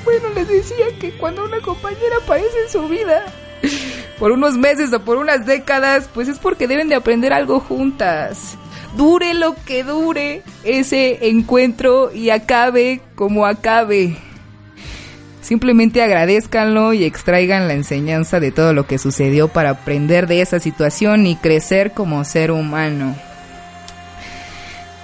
Bueno, 0.05 0.29
les 0.35 0.49
decía 0.49 0.87
que 1.01 1.13
cuando 1.13 1.47
una 1.47 1.61
compañera 1.61 2.17
aparece 2.23 2.63
en 2.67 2.71
su 2.71 2.89
vida, 2.89 3.25
por 4.19 4.33
unos 4.33 4.59
meses 4.59 4.93
o 4.93 5.01
por 5.01 5.17
unas 5.17 5.47
décadas, 5.47 6.11
pues 6.13 6.29
es 6.29 6.39
porque 6.39 6.69
deben 6.69 6.91
de 6.91 6.95
aprender 6.95 7.33
algo 7.33 7.59
juntas. 7.59 8.59
Dure 8.99 9.33
lo 9.33 9.55
que 9.55 9.85
dure 9.85 10.43
ese 10.65 11.29
encuentro 11.29 12.13
y 12.13 12.31
acabe 12.31 13.01
como 13.15 13.47
acabe. 13.47 14.17
Simplemente 15.41 16.03
agradezcanlo 16.03 16.93
y 16.93 17.05
extraigan 17.05 17.69
la 17.69 17.75
enseñanza 17.75 18.41
de 18.41 18.51
todo 18.51 18.73
lo 18.73 18.89
que 18.89 18.99
sucedió 18.99 19.47
para 19.47 19.71
aprender 19.71 20.27
de 20.27 20.41
esa 20.41 20.59
situación 20.59 21.29
y 21.29 21.37
crecer 21.37 21.93
como 21.93 22.25
ser 22.25 22.51
humano. 22.51 23.15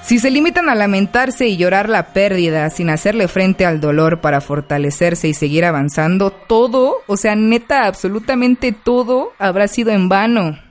Si 0.02 0.18
se 0.18 0.32
limitan 0.32 0.68
a 0.68 0.74
lamentarse 0.74 1.46
y 1.46 1.56
llorar 1.56 1.88
la 1.88 2.08
pérdida 2.08 2.68
sin 2.70 2.90
hacerle 2.90 3.28
frente 3.28 3.64
al 3.64 3.80
dolor 3.80 4.20
para 4.20 4.40
fortalecerse 4.40 5.28
y 5.28 5.34
seguir 5.34 5.64
avanzando, 5.64 6.32
todo, 6.32 6.96
o 7.06 7.16
sea, 7.16 7.36
neta, 7.36 7.86
absolutamente 7.86 8.72
todo 8.72 9.32
habrá 9.38 9.68
sido 9.68 9.92
en 9.92 10.08
vano 10.08 10.63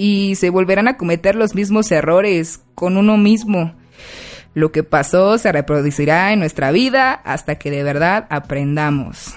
y 0.00 0.34
se 0.36 0.48
volverán 0.48 0.88
a 0.88 0.96
cometer 0.96 1.36
los 1.36 1.54
mismos 1.54 1.92
errores 1.92 2.60
con 2.74 2.96
uno 2.96 3.18
mismo. 3.18 3.74
Lo 4.54 4.72
que 4.72 4.82
pasó 4.82 5.36
se 5.36 5.52
reproducirá 5.52 6.32
en 6.32 6.38
nuestra 6.38 6.70
vida 6.70 7.12
hasta 7.12 7.56
que 7.56 7.70
de 7.70 7.82
verdad 7.82 8.26
aprendamos. 8.30 9.34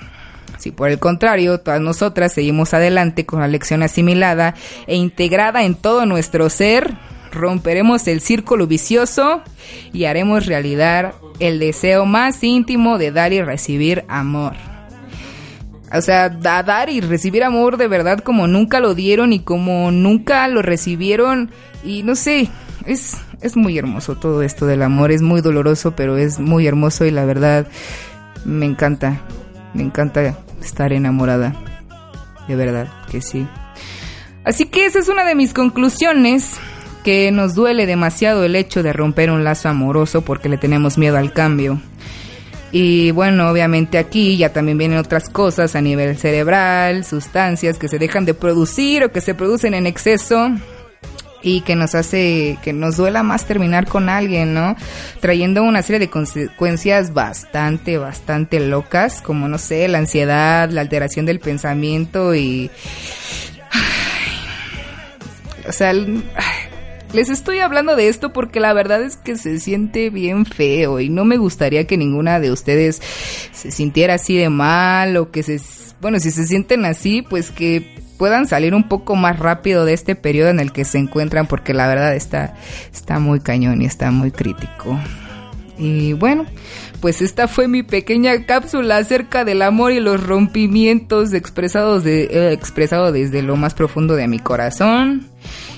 Si 0.60 0.72
por 0.72 0.90
el 0.90 1.00
contrario, 1.00 1.60
todas 1.60 1.82
nosotras 1.82 2.32
seguimos 2.32 2.74
adelante 2.74 3.26
con 3.26 3.42
la 3.42 3.50
lección 3.50 3.84
asimilada 3.84 4.56
e 4.88 4.96
integrada 4.96 5.64
en 5.64 5.76
todo 5.76 6.06
nuestro 6.06 6.50
ser, 6.50 6.94
romperemos 7.34 8.08
el 8.08 8.22
círculo 8.22 8.66
vicioso 8.66 9.42
y 9.92 10.06
haremos 10.06 10.46
realidad 10.46 11.14
el 11.42 11.60
deseo 11.60 12.06
más 12.06 12.42
íntimo 12.42 12.98
de 12.98 13.12
dar 13.12 13.34
y 13.34 13.42
recibir 13.42 14.06
amor. 14.08 14.54
O 15.94 16.02
sea, 16.02 16.30
dar 16.30 16.90
y 16.90 17.02
recibir 17.02 17.44
amor 17.44 17.78
de 17.78 17.88
verdad 17.88 18.20
como 18.20 18.48
nunca 18.48 18.80
lo 18.80 18.96
dieron 18.96 19.32
y 19.32 19.40
como 19.40 19.92
nunca 19.92 20.48
lo 20.48 20.64
recibieron. 20.64 21.52
Y 21.84 22.02
no 22.02 22.16
sé, 22.16 22.50
es, 22.86 23.18
es 23.42 23.56
muy 23.56 23.78
hermoso 23.78 24.16
todo 24.16 24.42
esto 24.42 24.66
del 24.66 24.82
amor. 24.82 25.12
Es 25.12 25.22
muy 25.22 25.42
doloroso, 25.42 25.96
pero 25.96 26.18
es 26.18 26.40
muy 26.40 26.66
hermoso 26.66 27.06
y 27.06 27.12
la 27.12 27.26
verdad 27.26 27.68
me 28.44 28.66
encanta. 28.66 29.22
Me 29.74 29.84
encanta 29.84 30.36
estar 30.62 30.94
enamorada. 30.94 31.56
De 32.48 32.56
verdad 32.56 32.88
que 33.12 33.22
sí. 33.22 33.48
Así 34.44 34.66
que 34.66 34.86
esa 34.86 35.00
es 35.00 35.08
una 35.08 35.24
de 35.24 35.36
mis 35.36 35.54
conclusiones 35.54 36.58
que 37.04 37.32
nos 37.32 37.54
duele 37.54 37.86
demasiado 37.86 38.44
el 38.44 38.56
hecho 38.56 38.82
de 38.82 38.94
romper 38.94 39.30
un 39.30 39.44
lazo 39.44 39.70
amoroso 39.70 40.22
porque 40.24 40.50
le 40.50 40.58
tenemos 40.58 40.98
miedo 40.98 41.18
al 41.18 41.34
cambio. 41.34 41.80
Y 42.76 43.12
bueno, 43.12 43.52
obviamente 43.52 44.00
aquí 44.00 44.36
ya 44.36 44.52
también 44.52 44.80
vienen 44.80 44.98
otras 44.98 45.30
cosas 45.30 45.76
a 45.76 45.82
nivel 45.82 46.18
cerebral, 46.18 47.06
sustancias 47.06 47.78
que 47.78 47.88
se 47.88 48.00
dejan 48.00 48.26
de 48.26 48.34
producir 48.34 49.04
o 49.04 49.12
que 49.12 49.22
se 49.22 49.36
producen 49.36 49.76
en 49.76 49.86
exceso 49.86 50.50
y 51.44 51.62
que 51.62 51.76
nos 51.76 51.94
hace 51.94 52.58
que 52.64 52.74
nos 52.74 52.98
duela 52.98 53.22
más 53.22 53.46
terminar 53.46 53.86
con 53.86 54.10
alguien, 54.10 54.56
¿no? 54.56 54.76
Trayendo 55.20 55.62
una 55.62 55.84
serie 55.84 56.00
de 56.00 56.10
consecuencias 56.10 57.14
bastante, 57.14 58.00
bastante 58.00 58.60
locas, 58.60 59.22
como 59.22 59.48
no 59.48 59.60
sé, 59.60 59.88
la 59.88 60.00
ansiedad, 60.00 60.68
la 60.72 60.82
alteración 60.82 61.28
del 61.28 61.40
pensamiento 61.40 62.34
y... 62.34 62.72
O 65.70 65.72
sea, 65.72 65.94
les 67.14 67.30
estoy 67.30 67.60
hablando 67.60 67.96
de 67.96 68.10
esto 68.10 68.34
porque 68.34 68.60
la 68.60 68.74
verdad 68.74 69.02
es 69.04 69.18
que 69.18 69.38
se 69.38 69.60
siente 69.60 70.10
bien 70.10 70.46
feo 70.46 71.00
y 71.00 71.10
no 71.10 71.26
me 71.26 71.38
gustaría 71.38 71.86
que 71.86 71.96
ninguna 71.96 72.40
de 72.40 72.52
ustedes 72.52 73.02
se 73.52 73.72
sintiera 73.72 74.16
así 74.16 74.36
de 74.36 74.50
mal 74.50 75.16
o 75.18 75.32
que 75.32 75.44
se... 75.44 75.62
Bueno, 76.02 76.20
si 76.20 76.32
se 76.32 76.46
sienten 76.46 76.84
así, 76.86 77.22
pues 77.22 77.52
que 77.52 77.96
puedan 78.18 78.48
salir 78.48 78.74
un 78.74 78.90
poco 78.90 79.16
más 79.16 79.40
rápido 79.40 79.86
de 79.86 79.94
este 79.94 80.16
periodo 80.16 80.50
en 80.50 80.60
el 80.60 80.72
que 80.72 80.86
se 80.86 80.98
encuentran 80.98 81.48
porque 81.48 81.74
la 81.74 81.88
verdad 81.88 82.16
está, 82.16 82.56
está 82.92 83.20
muy 83.20 83.40
cañón 83.40 83.82
y 83.82 83.86
está 83.86 84.12
muy 84.12 84.32
crítico. 84.32 85.00
Y 85.78 86.14
bueno, 86.14 86.46
pues 87.00 87.22
esta 87.22 87.48
fue 87.48 87.68
mi 87.68 87.84
pequeña 87.84 88.46
cápsula 88.46 88.98
acerca 88.98 89.46
del 89.46 89.62
amor 89.62 89.92
y 89.92 90.00
los 90.00 90.22
rompimientos 90.22 91.34
expresados 91.34 92.04
de, 92.04 92.24
eh, 92.24 92.54
expresado 92.54 93.12
desde 93.12 93.42
lo 93.42 93.56
más 93.56 93.74
profundo 93.74 94.16
de 94.16 94.28
mi 94.28 94.40
corazón 94.40 95.28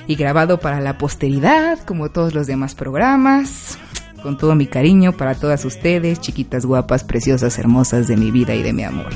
y 0.07 0.15
grabado 0.15 0.59
para 0.59 0.81
la 0.81 0.97
posteridad, 0.97 1.79
como 1.79 2.09
todos 2.09 2.33
los 2.33 2.47
demás 2.47 2.75
programas. 2.75 3.77
Con 4.21 4.37
todo 4.37 4.55
mi 4.55 4.65
cariño 4.65 5.11
para 5.11 5.35
todas 5.35 5.65
ustedes, 5.65 6.19
chiquitas 6.19 6.65
guapas, 6.65 7.03
preciosas, 7.03 7.59
hermosas 7.59 8.07
de 8.07 8.17
mi 8.17 8.31
vida 8.31 8.55
y 8.55 8.63
de 8.63 8.73
mi 8.73 8.83
amor. 8.83 9.13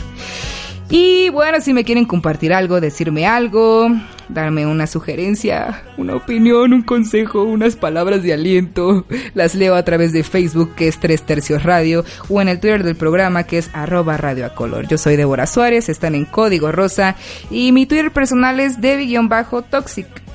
Y 0.92 1.30
bueno, 1.30 1.62
si 1.62 1.74
me 1.74 1.84
quieren 1.84 2.06
compartir 2.06 2.52
algo, 2.52 2.82
decirme 2.82 3.28
algo, 3.28 3.90
darme 4.28 4.66
una 4.66 4.88
sugerencia, 4.88 5.84
una 5.98 6.16
opinión, 6.16 6.74
un 6.74 6.82
consejo, 6.82 7.44
unas 7.44 7.76
palabras 7.76 8.24
de 8.24 8.34
aliento, 8.34 9.06
las 9.36 9.54
leo 9.54 9.76
a 9.76 9.84
través 9.84 10.14
de 10.14 10.24
Facebook 10.24 10.74
que 10.76 10.88
es 10.88 11.00
Tres 11.00 11.22
Tercios 11.22 11.62
Radio 11.62 12.04
o 12.28 12.42
en 12.42 12.50
el 12.50 12.60
Twitter 12.60 12.84
del 12.84 12.96
programa 12.96 13.44
que 13.44 13.60
es 13.60 13.70
arroba 13.74 14.18
radio 14.18 14.48
a 14.48 14.56
color. 14.56 14.88
Yo 14.88 14.98
soy 14.98 15.16
Débora 15.16 15.46
Suárez, 15.46 15.90
están 15.90 16.16
en 16.16 16.26
código 16.26 16.72
rosa 16.72 17.16
y 17.52 17.72
mi 17.72 17.86
Twitter 17.86 18.12
personal 18.12 18.60
es 18.60 18.82
Debbie-Toxic. 18.82 20.29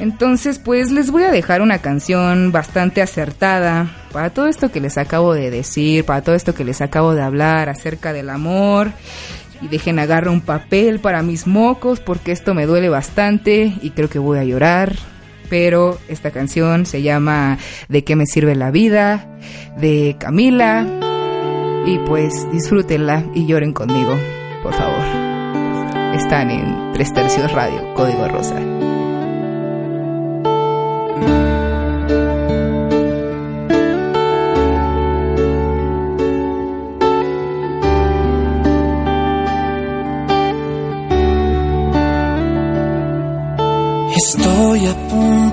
Entonces, 0.00 0.58
pues 0.58 0.90
les 0.90 1.10
voy 1.10 1.24
a 1.24 1.30
dejar 1.30 1.60
una 1.60 1.78
canción 1.78 2.52
bastante 2.52 3.02
acertada 3.02 3.90
para 4.12 4.30
todo 4.30 4.46
esto 4.46 4.72
que 4.72 4.80
les 4.80 4.96
acabo 4.96 5.34
de 5.34 5.50
decir, 5.50 6.04
para 6.06 6.22
todo 6.22 6.34
esto 6.34 6.54
que 6.54 6.64
les 6.64 6.80
acabo 6.80 7.14
de 7.14 7.22
hablar 7.22 7.68
acerca 7.68 8.12
del 8.12 8.30
amor. 8.30 8.92
Y 9.62 9.68
dejen 9.68 9.98
agarrar 9.98 10.30
un 10.30 10.40
papel 10.40 11.00
para 11.00 11.22
mis 11.22 11.46
mocos 11.46 12.00
porque 12.00 12.32
esto 12.32 12.54
me 12.54 12.64
duele 12.64 12.88
bastante 12.88 13.74
y 13.82 13.90
creo 13.90 14.08
que 14.08 14.18
voy 14.18 14.38
a 14.38 14.44
llorar. 14.44 14.94
Pero 15.50 15.98
esta 16.08 16.30
canción 16.30 16.86
se 16.86 17.02
llama 17.02 17.58
¿De 17.88 18.02
qué 18.02 18.16
me 18.16 18.24
sirve 18.24 18.54
la 18.54 18.70
vida? 18.70 19.26
de 19.76 20.16
Camila. 20.18 20.86
Y 21.86 21.98
pues 21.98 22.50
disfrútenla 22.52 23.24
y 23.34 23.46
lloren 23.46 23.72
conmigo, 23.72 24.16
por 24.62 24.72
favor. 24.74 25.04
Están 26.14 26.50
en 26.50 26.92
Tres 26.92 27.12
Tercios 27.12 27.50
Radio, 27.52 27.94
Código 27.94 28.28
Rosa. 28.28 28.56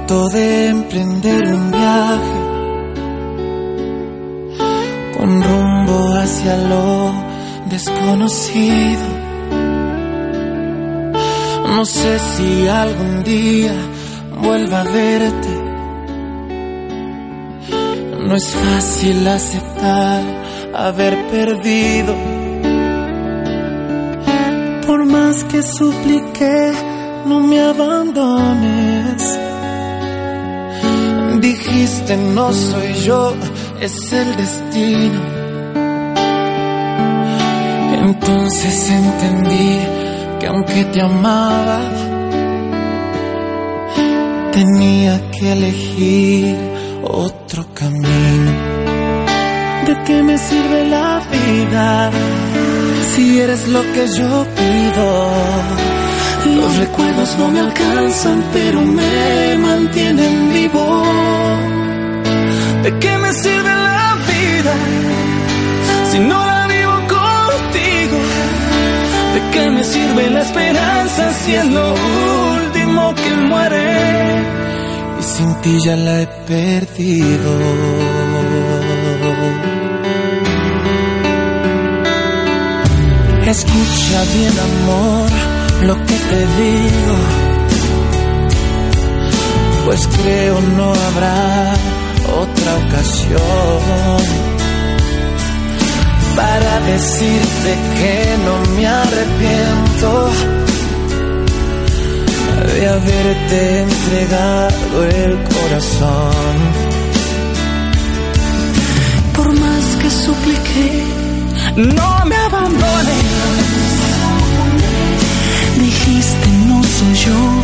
De 0.08 0.70
emprender 0.70 1.54
un 1.54 1.70
viaje 1.70 2.40
con 5.18 5.44
rumbo 5.44 6.14
hacia 6.16 6.56
lo 6.56 7.14
desconocido. 7.70 9.06
No 11.76 11.84
sé 11.84 12.20
si 12.20 12.68
algún 12.70 13.24
día 13.24 13.74
vuelva 14.42 14.82
a 14.82 14.84
verte. 14.86 15.50
No 18.28 18.36
es 18.36 18.56
fácil 18.56 19.28
aceptar 19.28 20.22
haber 20.74 21.18
perdido. 21.28 22.16
Por 24.88 25.06
más 25.06 25.44
que 25.44 25.62
supliqué 25.62 26.72
no 27.26 27.42
me 27.42 27.60
abandones. 27.60 29.47
No 31.78 32.52
soy 32.54 32.94
yo, 33.06 33.36
es 33.80 34.12
el 34.12 34.36
destino. 34.36 35.20
Entonces 38.04 38.90
entendí 38.90 39.80
que 40.40 40.48
aunque 40.48 40.86
te 40.86 41.02
amaba, 41.02 41.80
tenía 44.52 45.30
que 45.32 45.52
elegir 45.52 46.58
otro 47.04 47.66
camino. 47.76 48.52
¿De 49.86 50.04
qué 50.06 50.24
me 50.24 50.38
sirve 50.38 50.86
la 50.90 51.22
vida 51.32 52.12
si 53.14 53.40
eres 53.40 53.68
lo 53.68 53.82
que 53.94 54.08
yo 54.18 54.46
pido? 54.56 56.07
Los 56.58 56.76
recuerdos 56.78 57.38
no 57.38 57.48
me 57.50 57.60
alcanzan, 57.60 58.44
pero 58.52 58.82
me 58.82 59.58
mantienen 59.58 60.54
vivo. 60.54 61.04
¿De 62.84 63.00
qué 63.00 63.18
me 63.24 63.32
sirve 63.32 63.74
la 63.90 64.18
vida 64.32 64.74
si 66.12 66.20
no 66.20 66.38
la 66.52 66.68
vivo 66.68 66.96
contigo? 67.16 68.18
¿De 69.36 69.42
qué 69.54 69.70
me 69.70 69.84
sirve 69.84 70.30
la 70.32 70.42
esperanza 70.42 71.34
si 71.42 71.54
es 71.54 71.66
lo 71.68 71.94
último 72.56 73.14
que 73.14 73.32
muere? 73.52 73.88
Y 75.20 75.24
sin 75.24 75.54
ti 75.62 75.80
ya 75.86 75.96
la 75.96 76.22
he 76.22 76.28
perdido. 76.48 77.52
Escucha 83.46 84.20
bien, 84.34 84.54
amor 84.68 85.57
lo 85.84 85.96
que 86.06 86.16
te 86.30 86.40
digo, 86.62 87.16
pues 89.86 90.08
creo 90.08 90.62
no 90.76 90.94
habrá 90.94 91.74
otra 92.42 92.78
ocasión 92.88 94.18
para 96.36 96.80
decirte 96.82 97.78
que 97.98 98.38
no 98.46 98.76
me 98.76 98.88
arrepiento 98.88 100.30
de 102.74 102.88
haberte 102.88 103.82
entregado 103.82 105.06
el 105.06 105.44
corazón. 105.44 106.56
Por 109.36 109.54
más 109.54 109.86
que 110.02 110.10
supliqué, 110.10 111.04
no 111.76 112.26
me 112.26 112.36
abandones 112.36 113.87
No 116.18 116.82
soy 116.84 117.14
yo, 117.14 117.62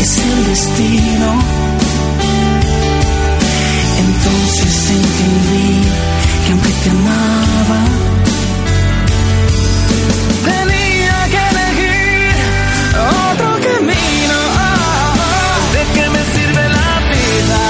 es 0.00 0.18
el 0.18 0.46
destino. 0.46 1.28
Entonces 3.98 4.90
entendí 4.90 5.82
que 6.46 6.52
aunque 6.52 6.68
te 6.68 6.90
amaba, 6.90 7.82
tenía 10.44 11.18
que 11.32 11.40
elegir 11.50 12.34
otro 13.32 13.50
camino. 13.68 14.38
¿De 15.74 15.82
qué 15.94 16.04
me 16.10 16.22
sirve 16.34 16.64
la 16.68 16.92
vida 17.10 17.62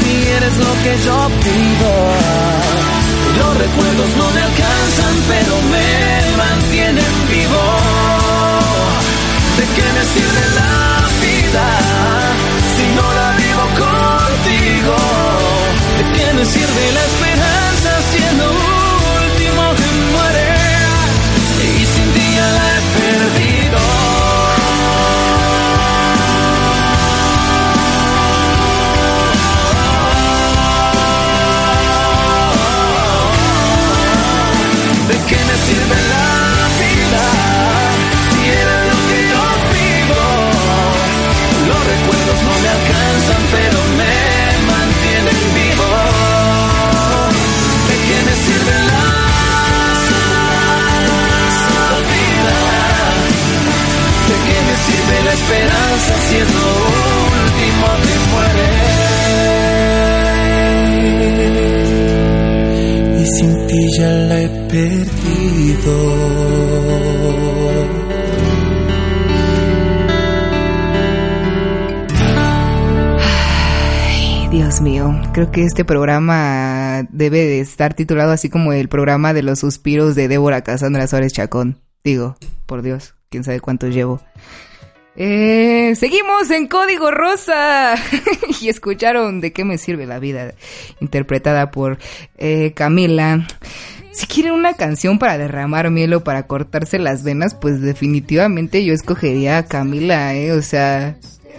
si 0.00 0.12
eres 0.36 0.56
lo 0.56 0.72
que 0.82 0.92
yo 1.04 1.18
pido? 1.44 1.92
Los 3.40 3.58
recuerdos 3.58 4.10
no 4.16 4.30
me 4.30 4.40
alcanzan, 4.40 5.14
pero 5.28 5.54
me 5.70 5.88
mantienen 6.38 7.12
vivo. 7.28 7.85
¿De 9.76 9.82
qué 9.82 9.92
me 9.92 10.04
sirve 10.04 10.44
la 10.54 11.08
vida 11.20 11.66
si 12.76 12.84
no 12.96 13.06
la 13.12 13.28
vivo 13.32 13.64
contigo? 13.84 14.96
¿De 15.98 16.04
qué 16.18 16.32
me 16.32 16.44
sirve 16.46 16.92
la 16.92 17.04
esperanza 17.04 17.45
que 75.56 75.62
este 75.62 75.86
programa 75.86 77.08
debe 77.08 77.46
de 77.46 77.60
estar 77.60 77.94
titulado 77.94 78.30
así 78.30 78.50
como 78.50 78.74
el 78.74 78.90
programa 78.90 79.32
de 79.32 79.42
los 79.42 79.60
suspiros 79.60 80.14
de 80.14 80.28
Débora 80.28 80.60
Casandra 80.60 81.06
Suárez 81.06 81.32
Chacón. 81.32 81.80
Digo, 82.04 82.36
por 82.66 82.82
Dios, 82.82 83.14
quién 83.30 83.42
sabe 83.42 83.60
cuánto 83.60 83.88
llevo. 83.88 84.20
Eh, 85.16 85.94
seguimos 85.96 86.50
en 86.50 86.66
Código 86.66 87.10
Rosa 87.10 87.94
y 88.60 88.68
escucharon 88.68 89.40
de 89.40 89.54
qué 89.54 89.64
me 89.64 89.78
sirve 89.78 90.04
la 90.04 90.18
vida, 90.18 90.52
interpretada 91.00 91.70
por 91.70 91.96
eh, 92.36 92.74
Camila. 92.74 93.46
Si 94.12 94.26
quieren 94.26 94.52
una 94.52 94.74
canción 94.74 95.18
para 95.18 95.38
derramar 95.38 95.90
miel 95.90 96.12
o 96.12 96.22
para 96.22 96.46
cortarse 96.46 96.98
las 96.98 97.22
venas, 97.22 97.54
pues 97.54 97.80
definitivamente 97.80 98.84
yo 98.84 98.92
escogería 98.92 99.56
a 99.56 99.64
Camila, 99.64 100.34
¿eh? 100.34 100.52
O 100.52 100.60
sea, 100.60 101.16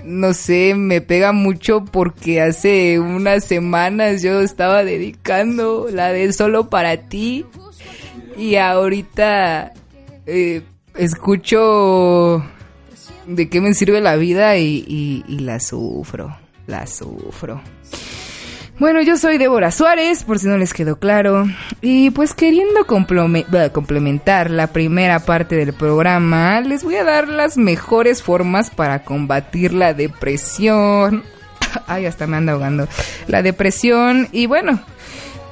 no 0.08 0.34
sé, 0.34 0.74
me 0.76 1.02
pega 1.02 1.32
mucho 1.34 1.84
porque 1.86 2.41
hace 2.41 3.00
unas 3.00 3.43
semanas 3.43 4.22
yo 4.24 4.41
estaba 4.41 4.84
dedicando 4.84 5.88
la 5.91 6.12
de 6.12 6.32
Solo 6.34 6.70
para 6.70 6.98
ti 6.98 7.46
y 8.38 8.56
ahorita 8.56 9.74
eh, 10.26 10.62
escucho 10.96 12.43
de 13.26 13.50
qué 13.50 13.62
me 13.62 13.74
sirve 13.74 14.00
la 14.02 14.15
vida 14.15 14.58
y, 14.58 14.84
y- 14.88 15.24
y 15.28 15.39
la 15.39 15.60
sufro, 15.60 16.36
la 16.67 16.88
sufro. 16.88 17.62
Bueno, 18.80 19.02
yo 19.02 19.18
soy 19.18 19.40
Débora 19.40 19.72
Suárez, 19.72 20.24
por 20.24 20.38
si 20.38 20.48
no 20.48 20.56
les 20.56 20.72
quedó 20.72 21.00
claro. 21.00 21.46
Y 21.82 22.12
pues 22.12 22.36
queriendo 22.36 22.86
complementar 22.86 24.52
la 24.52 24.68
primera 24.68 25.20
parte 25.20 25.56
del 25.56 25.74
programa, 25.74 26.62
les 26.62 26.84
voy 26.84 26.96
a 26.98 27.04
dar 27.04 27.28
las 27.28 27.58
mejores 27.58 28.22
formas 28.22 28.70
para 28.70 29.04
combatir 29.04 29.74
la 29.74 29.96
depresión. 29.96 31.24
Ay, 31.88 32.06
hasta 32.06 32.28
me 32.28 32.38
anda 32.38 32.54
ahogando. 32.54 32.88
La 33.26 33.42
depresión 33.42 34.28
y 34.32 34.46
bueno, 34.46 34.80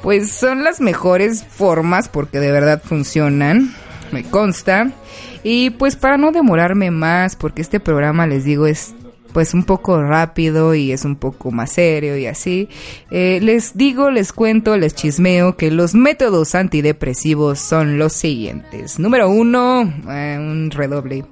pues 0.03 0.31
son 0.31 0.63
las 0.63 0.79
mejores 0.79 1.43
formas 1.43 2.09
porque 2.09 2.39
de 2.39 2.51
verdad 2.51 2.79
funcionan, 2.83 3.73
me 4.11 4.23
consta. 4.23 4.91
Y 5.41 5.71
pues 5.71 5.95
para 5.95 6.17
no 6.17 6.31
demorarme 6.31 6.91
más, 6.91 7.35
porque 7.35 7.63
este 7.63 7.79
programa 7.79 8.27
les 8.27 8.43
digo 8.43 8.67
es 8.67 8.93
pues 9.35 9.53
un 9.53 9.65
poco 9.65 10.01
rápido 10.01 10.73
y 10.75 10.93
es 10.93 11.03
un 11.03 11.17
poco 11.17 11.51
más 11.51 11.73
serio 11.73 12.17
y 12.17 12.25
así, 12.25 12.69
eh, 13.11 13.39
les 13.41 13.75
digo, 13.75 14.09
les 14.09 14.31
cuento, 14.31 14.77
les 14.77 14.95
chismeo 14.95 15.57
que 15.57 15.71
los 15.71 15.93
métodos 15.93 16.55
antidepresivos 16.55 17.59
son 17.59 17.97
los 17.97 18.13
siguientes. 18.13 18.97
Número 18.97 19.29
uno, 19.29 19.93
eh, 20.09 20.37
un 20.39 20.71
redoble. 20.71 21.25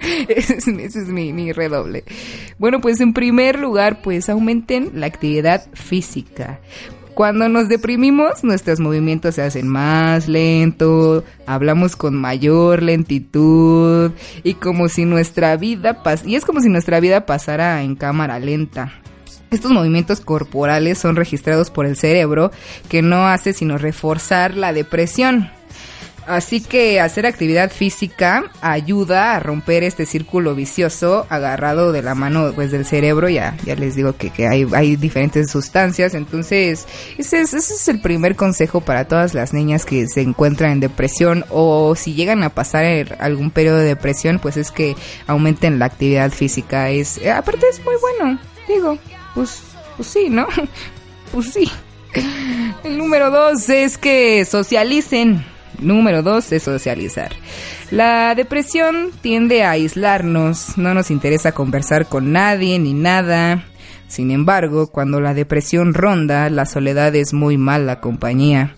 ese 0.28 0.58
es, 0.84 1.08
mi, 1.08 1.32
mi 1.32 1.50
redoble. 1.52 2.04
Bueno, 2.58 2.82
pues 2.82 3.00
en 3.00 3.14
primer 3.14 3.58
lugar, 3.58 4.02
pues 4.02 4.28
aumenten 4.28 4.90
la 4.92 5.06
actividad 5.06 5.66
física. 5.72 6.60
Cuando 7.14 7.48
nos 7.48 7.68
deprimimos, 7.68 8.42
nuestros 8.42 8.80
movimientos 8.80 9.36
se 9.36 9.42
hacen 9.42 9.68
más 9.68 10.26
lentos, 10.26 11.22
hablamos 11.46 11.94
con 11.94 12.16
mayor 12.16 12.82
lentitud 12.82 14.10
y 14.42 14.54
como 14.54 14.88
si 14.88 15.04
nuestra 15.04 15.56
vida 15.56 16.02
y 16.24 16.34
es 16.34 16.44
como 16.44 16.60
si 16.60 16.68
nuestra 16.68 16.98
vida 16.98 17.24
pasara 17.24 17.82
en 17.84 17.94
cámara 17.94 18.40
lenta. 18.40 18.92
Estos 19.52 19.70
movimientos 19.70 20.20
corporales 20.20 20.98
son 20.98 21.14
registrados 21.14 21.70
por 21.70 21.86
el 21.86 21.96
cerebro 21.96 22.50
que 22.88 23.00
no 23.00 23.28
hace 23.28 23.52
sino 23.52 23.78
reforzar 23.78 24.56
la 24.56 24.72
depresión. 24.72 25.50
Así 26.26 26.60
que 26.60 27.00
hacer 27.00 27.26
actividad 27.26 27.70
física 27.70 28.44
ayuda 28.60 29.34
a 29.34 29.40
romper 29.40 29.82
este 29.84 30.06
círculo 30.06 30.54
vicioso 30.54 31.26
agarrado 31.28 31.92
de 31.92 32.02
la 32.02 32.14
mano 32.14 32.52
pues 32.54 32.70
del 32.70 32.84
cerebro. 32.84 33.28
Ya, 33.28 33.56
ya 33.64 33.74
les 33.76 33.94
digo 33.94 34.16
que, 34.16 34.30
que 34.30 34.46
hay, 34.46 34.66
hay 34.74 34.96
diferentes 34.96 35.50
sustancias. 35.50 36.14
Entonces, 36.14 36.86
ese 37.18 37.40
es, 37.40 37.54
ese 37.54 37.74
es 37.74 37.88
el 37.88 38.00
primer 38.00 38.36
consejo 38.36 38.80
para 38.80 39.06
todas 39.06 39.34
las 39.34 39.52
niñas 39.52 39.84
que 39.84 40.06
se 40.06 40.22
encuentran 40.22 40.72
en 40.72 40.80
depresión 40.80 41.44
o 41.50 41.94
si 41.94 42.14
llegan 42.14 42.42
a 42.42 42.50
pasar 42.50 43.16
algún 43.20 43.50
periodo 43.50 43.78
de 43.78 43.84
depresión, 43.84 44.38
pues 44.38 44.56
es 44.56 44.70
que 44.70 44.96
aumenten 45.26 45.78
la 45.78 45.86
actividad 45.86 46.30
física. 46.30 46.90
Es, 46.90 47.18
eh, 47.18 47.30
aparte 47.30 47.66
es 47.68 47.84
muy 47.84 47.94
bueno, 48.00 48.38
digo, 48.68 48.98
pues, 49.34 49.62
pues 49.96 50.08
sí, 50.08 50.28
¿no? 50.28 50.46
pues 51.32 51.52
sí. 51.52 51.70
El 52.84 52.98
número 52.98 53.30
dos 53.30 53.68
es 53.68 53.98
que 53.98 54.44
socialicen. 54.44 55.53
Número 55.80 56.22
dos 56.22 56.52
es 56.52 56.62
socializar. 56.62 57.32
La 57.90 58.34
depresión 58.34 59.10
tiende 59.20 59.64
a 59.64 59.72
aislarnos, 59.72 60.78
no 60.78 60.94
nos 60.94 61.10
interesa 61.10 61.52
conversar 61.52 62.06
con 62.06 62.32
nadie 62.32 62.78
ni 62.78 62.92
nada. 62.92 63.64
Sin 64.08 64.30
embargo, 64.30 64.88
cuando 64.88 65.20
la 65.20 65.34
depresión 65.34 65.94
ronda, 65.94 66.48
la 66.50 66.66
soledad 66.66 67.14
es 67.16 67.32
muy 67.32 67.58
mala 67.58 68.00
compañía. 68.00 68.76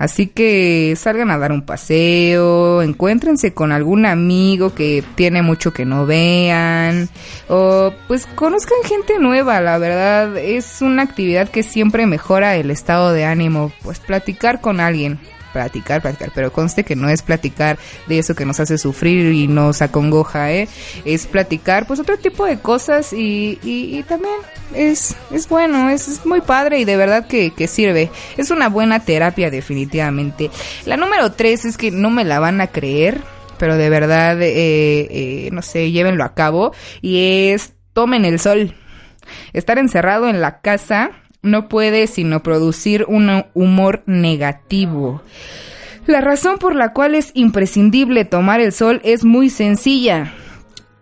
Así 0.00 0.28
que 0.28 0.94
salgan 0.96 1.30
a 1.30 1.36
dar 1.36 1.52
un 1.52 1.66
paseo, 1.66 2.80
encuéntrense 2.80 3.52
con 3.52 3.70
algún 3.70 4.06
amigo 4.06 4.74
que 4.74 5.04
tiene 5.14 5.42
mucho 5.42 5.74
que 5.74 5.84
no 5.84 6.06
vean, 6.06 7.10
o 7.50 7.92
pues 8.08 8.24
conozcan 8.34 8.78
gente 8.82 9.18
nueva, 9.18 9.60
la 9.60 9.76
verdad 9.76 10.38
es 10.38 10.80
una 10.80 11.02
actividad 11.02 11.50
que 11.50 11.62
siempre 11.62 12.06
mejora 12.06 12.56
el 12.56 12.70
estado 12.70 13.12
de 13.12 13.26
ánimo, 13.26 13.72
pues 13.82 14.00
platicar 14.00 14.62
con 14.62 14.80
alguien. 14.80 15.18
Platicar, 15.52 16.02
platicar, 16.02 16.32
pero 16.34 16.52
conste 16.52 16.84
que 16.84 16.96
no 16.96 17.08
es 17.08 17.22
platicar 17.22 17.78
de 18.06 18.18
eso 18.18 18.34
que 18.34 18.44
nos 18.44 18.60
hace 18.60 18.78
sufrir 18.78 19.32
y 19.32 19.48
nos 19.48 19.82
acongoja, 19.82 20.52
¿eh? 20.52 20.68
Es 21.04 21.26
platicar, 21.26 21.86
pues, 21.86 22.00
otro 22.00 22.16
tipo 22.18 22.46
de 22.46 22.58
cosas 22.58 23.12
y, 23.12 23.58
y, 23.62 24.02
también 24.04 24.34
es, 24.74 25.16
es 25.30 25.48
bueno, 25.48 25.90
es, 25.90 26.24
muy 26.24 26.40
padre 26.40 26.80
y 26.80 26.84
de 26.84 26.96
verdad 26.96 27.26
que, 27.26 27.52
que, 27.52 27.66
sirve. 27.66 28.10
Es 28.36 28.50
una 28.50 28.68
buena 28.68 29.00
terapia, 29.00 29.50
definitivamente. 29.50 30.50
La 30.86 30.96
número 30.96 31.32
tres 31.32 31.64
es 31.64 31.76
que 31.76 31.90
no 31.90 32.10
me 32.10 32.24
la 32.24 32.38
van 32.38 32.60
a 32.60 32.68
creer, 32.68 33.20
pero 33.58 33.76
de 33.76 33.90
verdad, 33.90 34.40
eh, 34.40 34.56
eh, 35.10 35.48
no 35.52 35.62
sé, 35.62 35.90
llévenlo 35.90 36.24
a 36.24 36.34
cabo 36.34 36.72
y 37.00 37.50
es 37.50 37.74
tomen 37.92 38.24
el 38.24 38.40
sol. 38.40 38.74
Estar 39.52 39.78
encerrado 39.78 40.28
en 40.28 40.40
la 40.40 40.60
casa 40.60 41.10
no 41.42 41.68
puede 41.68 42.06
sino 42.06 42.42
producir 42.42 43.04
un 43.08 43.44
humor 43.54 44.02
negativo. 44.06 45.22
La 46.06 46.20
razón 46.20 46.58
por 46.58 46.74
la 46.74 46.92
cual 46.92 47.14
es 47.14 47.30
imprescindible 47.34 48.24
tomar 48.24 48.60
el 48.60 48.72
sol 48.72 49.00
es 49.04 49.24
muy 49.24 49.50
sencilla. 49.50 50.32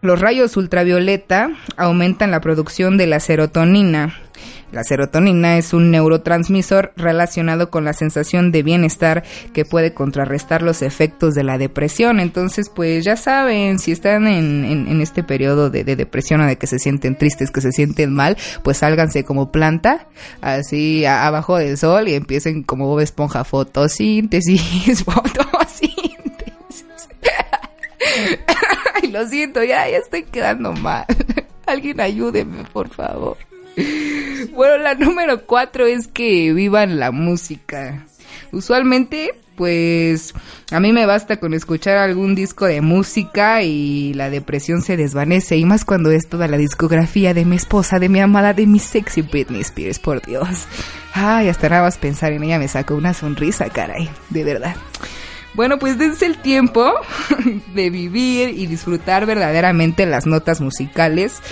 Los 0.00 0.20
rayos 0.20 0.56
ultravioleta 0.56 1.50
aumentan 1.76 2.30
la 2.30 2.40
producción 2.40 2.96
de 2.96 3.06
la 3.06 3.20
serotonina, 3.20 4.16
la 4.72 4.84
serotonina 4.84 5.58
es 5.58 5.72
un 5.72 5.90
neurotransmisor 5.90 6.92
relacionado 6.96 7.70
con 7.70 7.84
la 7.84 7.92
sensación 7.92 8.52
de 8.52 8.62
bienestar 8.62 9.24
que 9.52 9.64
puede 9.64 9.94
contrarrestar 9.94 10.62
los 10.62 10.82
efectos 10.82 11.34
de 11.34 11.44
la 11.44 11.58
depresión. 11.58 12.20
Entonces, 12.20 12.68
pues 12.68 13.04
ya 13.04 13.16
saben, 13.16 13.78
si 13.78 13.92
están 13.92 14.26
en, 14.26 15.00
este 15.00 15.22
periodo 15.22 15.70
de, 15.70 15.84
depresión 15.84 16.40
o 16.40 16.46
de 16.46 16.56
que 16.56 16.66
se 16.66 16.78
sienten 16.78 17.16
tristes, 17.16 17.50
que 17.50 17.60
se 17.60 17.72
sienten 17.72 18.12
mal, 18.12 18.36
pues 18.62 18.78
sálganse 18.78 19.24
como 19.24 19.50
planta, 19.50 20.06
así 20.40 21.04
abajo 21.04 21.56
del 21.56 21.78
sol 21.78 22.08
y 22.08 22.14
empiecen 22.14 22.62
como 22.62 22.86
Bob 22.86 23.00
Esponja, 23.00 23.44
fotosíntesis, 23.44 25.04
fotosíntesis. 25.04 26.08
Lo 29.10 29.26
siento, 29.26 29.62
ya, 29.62 29.88
ya 29.88 29.98
estoy 29.98 30.24
quedando 30.24 30.72
mal. 30.72 31.06
Alguien 31.66 32.00
ayúdeme, 32.00 32.64
por 32.72 32.88
favor. 32.88 33.36
Bueno, 34.52 34.78
la 34.78 34.94
número 34.94 35.46
cuatro 35.46 35.86
es 35.86 36.08
que 36.08 36.52
vivan 36.52 36.98
la 36.98 37.12
música. 37.12 38.04
Usualmente, 38.50 39.34
pues 39.56 40.34
a 40.70 40.80
mí 40.80 40.92
me 40.92 41.06
basta 41.06 41.38
con 41.38 41.54
escuchar 41.54 41.96
algún 41.96 42.34
disco 42.34 42.66
de 42.66 42.80
música 42.80 43.62
y 43.62 44.14
la 44.14 44.30
depresión 44.30 44.82
se 44.82 44.96
desvanece. 44.96 45.56
Y 45.56 45.64
más 45.64 45.84
cuando 45.84 46.10
es 46.10 46.28
toda 46.28 46.48
la 46.48 46.56
discografía 46.56 47.34
de 47.34 47.44
mi 47.44 47.56
esposa, 47.56 47.98
de 47.98 48.08
mi 48.08 48.20
amada, 48.20 48.52
de 48.52 48.66
mi 48.66 48.78
sexy 48.78 49.22
Britney 49.22 49.60
Spears, 49.60 49.98
por 49.98 50.24
Dios. 50.24 50.66
Ay, 51.12 51.48
hasta 51.48 51.68
nada 51.68 51.82
más 51.82 51.98
pensar 51.98 52.32
en 52.32 52.44
ella 52.44 52.58
me 52.58 52.68
sacó 52.68 52.94
una 52.94 53.14
sonrisa, 53.14 53.68
caray, 53.68 54.08
de 54.30 54.44
verdad. 54.44 54.76
Bueno, 55.54 55.78
pues 55.78 55.98
desde 55.98 56.26
el 56.26 56.36
tiempo 56.38 56.92
de 57.74 57.90
vivir 57.90 58.50
y 58.50 58.66
disfrutar 58.66 59.26
verdaderamente 59.26 60.06
las 60.06 60.26
notas 60.26 60.60
musicales 60.60 61.42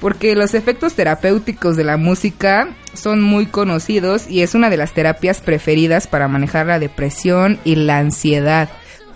porque 0.00 0.34
los 0.34 0.54
efectos 0.54 0.94
terapéuticos 0.94 1.76
de 1.76 1.84
la 1.84 1.96
música 1.96 2.68
son 2.92 3.22
muy 3.22 3.46
conocidos 3.46 4.28
y 4.28 4.42
es 4.42 4.54
una 4.54 4.70
de 4.70 4.76
las 4.76 4.92
terapias 4.92 5.40
preferidas 5.40 6.06
para 6.06 6.28
manejar 6.28 6.66
la 6.66 6.78
depresión 6.78 7.58
y 7.64 7.76
la 7.76 7.98
ansiedad. 7.98 8.68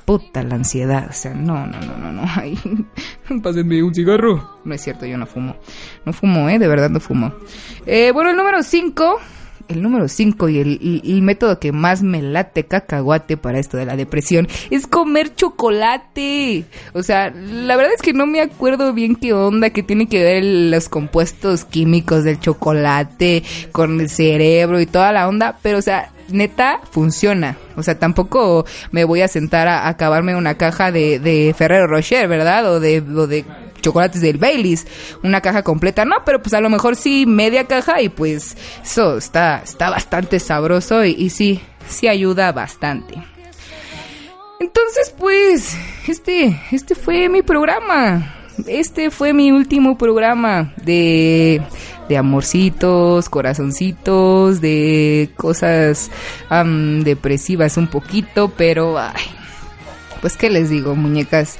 Puta 0.04 0.42
la 0.42 0.54
ansiedad, 0.54 1.08
o 1.10 1.12
sea, 1.12 1.34
no, 1.34 1.66
no, 1.66 1.80
no, 1.80 1.98
no, 1.98 2.12
no, 2.12 2.22
ay, 2.36 2.58
pásenme 3.42 3.82
un 3.82 3.94
cigarro. 3.94 4.58
No 4.64 4.74
es 4.74 4.80
cierto, 4.82 5.04
yo 5.04 5.18
no 5.18 5.26
fumo. 5.26 5.56
No 6.06 6.12
fumo, 6.12 6.48
eh, 6.48 6.58
de 6.58 6.68
verdad 6.68 6.88
no 6.88 7.00
fumo. 7.00 7.34
Eh, 7.84 8.10
bueno, 8.12 8.30
el 8.30 8.36
número 8.36 8.62
5 8.62 9.18
el 9.68 9.83
número 9.83 10.09
5 10.09 10.48
y 10.48 10.59
el, 10.59 11.22
método 11.22 11.59
que 11.59 11.72
más 11.72 12.02
me 12.02 12.22
late 12.22 12.64
cacahuate 12.64 13.37
para 13.37 13.59
esto 13.59 13.76
de 13.76 13.87
la 13.87 13.96
depresión 13.96 14.48
es 14.70 14.87
comer 14.87 15.35
chocolate. 15.35 16.64
O 16.94 17.02
sea, 17.02 17.31
la 17.31 17.76
verdad 17.76 17.92
es 17.94 18.02
que 18.02 18.12
no 18.12 18.26
me 18.26 18.40
acuerdo 18.40 18.92
bien 18.92 19.16
qué 19.16 19.33
onda, 19.33 19.70
que 19.70 19.83
tiene 19.83 20.09
que 20.09 20.22
ver 20.22 20.44
los 20.44 20.88
compuestos 20.88 21.64
químicos 21.64 22.24
del 22.24 22.40
chocolate 22.40 23.42
con 23.72 24.00
el 24.00 24.09
cerebro 24.09 24.81
y 24.81 24.87
toda 24.87 25.12
la 25.12 25.28
onda, 25.28 25.59
pero 25.62 25.78
o 25.78 25.83
sea, 25.83 26.11
neta 26.31 26.81
funciona. 26.90 27.57
O 27.76 27.83
sea, 27.83 27.98
tampoco 27.98 28.64
me 28.90 29.04
voy 29.04 29.20
a 29.20 29.28
sentar 29.28 29.68
a, 29.68 29.88
acabarme 29.88 30.37
una 30.37 30.57
caja 30.57 30.90
de, 30.92 31.18
de 31.18 31.54
Ferrero 31.57 31.87
Rocher, 31.87 32.28
¿verdad? 32.28 32.72
O 32.72 32.81
de, 32.81 33.00
o 33.00 33.26
de 33.26 33.44
chocolates 33.80 34.20
del 34.20 34.38
Baileys, 34.38 34.86
una 35.22 35.40
caja 35.40 35.62
completa, 35.62 36.04
no, 36.04 36.16
pero 36.24 36.42
pues 36.42 36.54
a 36.54 36.60
lo 36.60 36.70
mejor 36.70 36.96
sí 36.96 37.24
media 37.26 37.64
caja 37.64 38.00
y 38.02 38.08
pues 38.08 38.56
eso 38.82 39.18
está, 39.18 39.62
está 39.64 39.90
bastante 39.90 40.40
sabroso 40.40 41.04
y, 41.04 41.30
sí, 41.30 41.60
sí 41.88 42.08
ayuda 42.08 42.52
bastante. 42.52 43.14
Entonces 44.60 45.14
pues, 45.16 45.76
este, 46.06 46.60
este 46.72 46.94
fue 46.94 47.28
mi 47.28 47.42
programa. 47.42 48.34
Este 48.66 49.12
fue 49.12 49.32
mi 49.32 49.52
último 49.52 49.96
programa 49.96 50.74
de, 50.82 51.62
de 52.08 52.16
amorcitos, 52.16 53.28
corazoncitos, 53.28 54.60
de 54.60 55.30
cosas 55.36 56.10
depresivas 57.04 57.76
un 57.76 57.86
poquito, 57.86 58.52
pero 58.56 58.96
pues 60.20 60.36
qué 60.36 60.50
les 60.50 60.70
digo, 60.70 60.96
muñecas. 60.96 61.58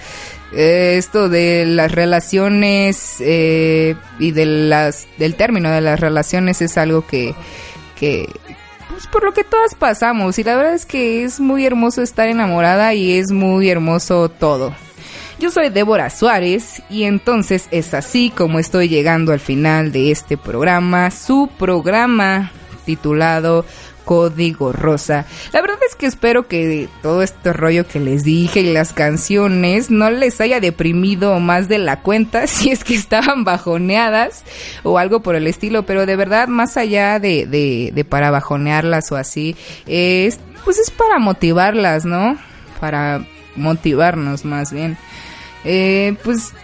Eh, 0.53 0.97
esto 0.97 1.29
de 1.29 1.67
las 1.67 1.93
relaciones 1.93 3.17
eh, 3.21 3.97
y 4.19 4.33
de 4.33 4.47
las 4.47 5.07
del 5.19 5.35
término 5.35 5.71
de 5.71 5.83
las 5.83 6.01
relaciones 6.01 6.63
es 6.63 6.79
algo 6.79 7.07
que 7.07 7.35
que 7.97 8.31
pues 8.89 9.07
por 9.09 9.25
lo 9.25 9.33
que 9.33 9.45
todas 9.45 9.75
pasamos 9.75 10.39
y 10.39 10.45
la 10.45 10.57
verdad 10.57 10.75
es 10.75 10.87
que 10.87 11.23
es 11.25 11.39
muy 11.39 11.67
hermoso 11.67 12.01
estar 12.01 12.29
enamorada 12.29 12.95
y 12.95 13.13
es 13.13 13.31
muy 13.31 13.69
hermoso 13.69 14.31
todo. 14.31 14.75
Yo 15.39 15.51
soy 15.53 15.69
Débora 15.69 16.11
Suárez 16.11 16.83
y 16.91 17.05
entonces 17.05 17.69
es 17.71 17.95
así 17.95 18.33
como 18.35 18.59
estoy 18.59 18.89
llegando 18.89 19.33
al 19.33 19.39
final 19.39 19.93
de 19.93 20.11
este 20.11 20.37
programa, 20.37 21.13
su 21.13 21.49
programa 21.59 22.51
titulado 22.85 23.65
Código 24.09 24.73
Rosa. 24.73 25.27
La 25.53 25.61
verdad 25.61 25.77
es 25.87 25.95
que 25.95 26.07
espero 26.07 26.49
que 26.49 26.89
todo 27.03 27.23
este 27.23 27.53
rollo 27.53 27.87
que 27.87 28.01
les 28.01 28.25
dije 28.25 28.61
y 28.61 28.73
las 28.73 28.95
canciones 28.95 29.91
no 29.91 30.11
les 30.11 30.41
haya 30.41 30.61
deprimido 30.61 31.39
más 31.41 31.69
de 31.69 31.77
la 31.77 32.01
cuenta 32.01 32.47
si 32.47 32.71
es 32.71 32.85
que 32.85 32.95
estaban 32.95 33.45
bajoneadas 33.45 34.45
o 34.83 34.97
algo 34.97 35.21
por 35.21 35.35
el 35.35 35.47
estilo, 35.47 35.83
pero 35.83 36.07
de 36.07 36.17
verdad 36.17 36.49
más 36.49 36.79
allá 36.79 37.21
de, 37.21 37.45
de, 37.45 38.05
para 38.07 38.31
bajonearlas 38.31 39.13
o 39.13 39.17
así, 39.17 39.57
es, 39.87 40.41
pues 40.65 40.79
es 40.79 40.91
para 40.91 41.19
motivarlas, 41.19 42.07
¿no? 42.07 42.39
Para 42.81 43.27
motivarnos 43.57 44.47
más 44.47 44.73
bien. 44.73 44.97
Eh, 45.67 46.17
pues 46.25 46.55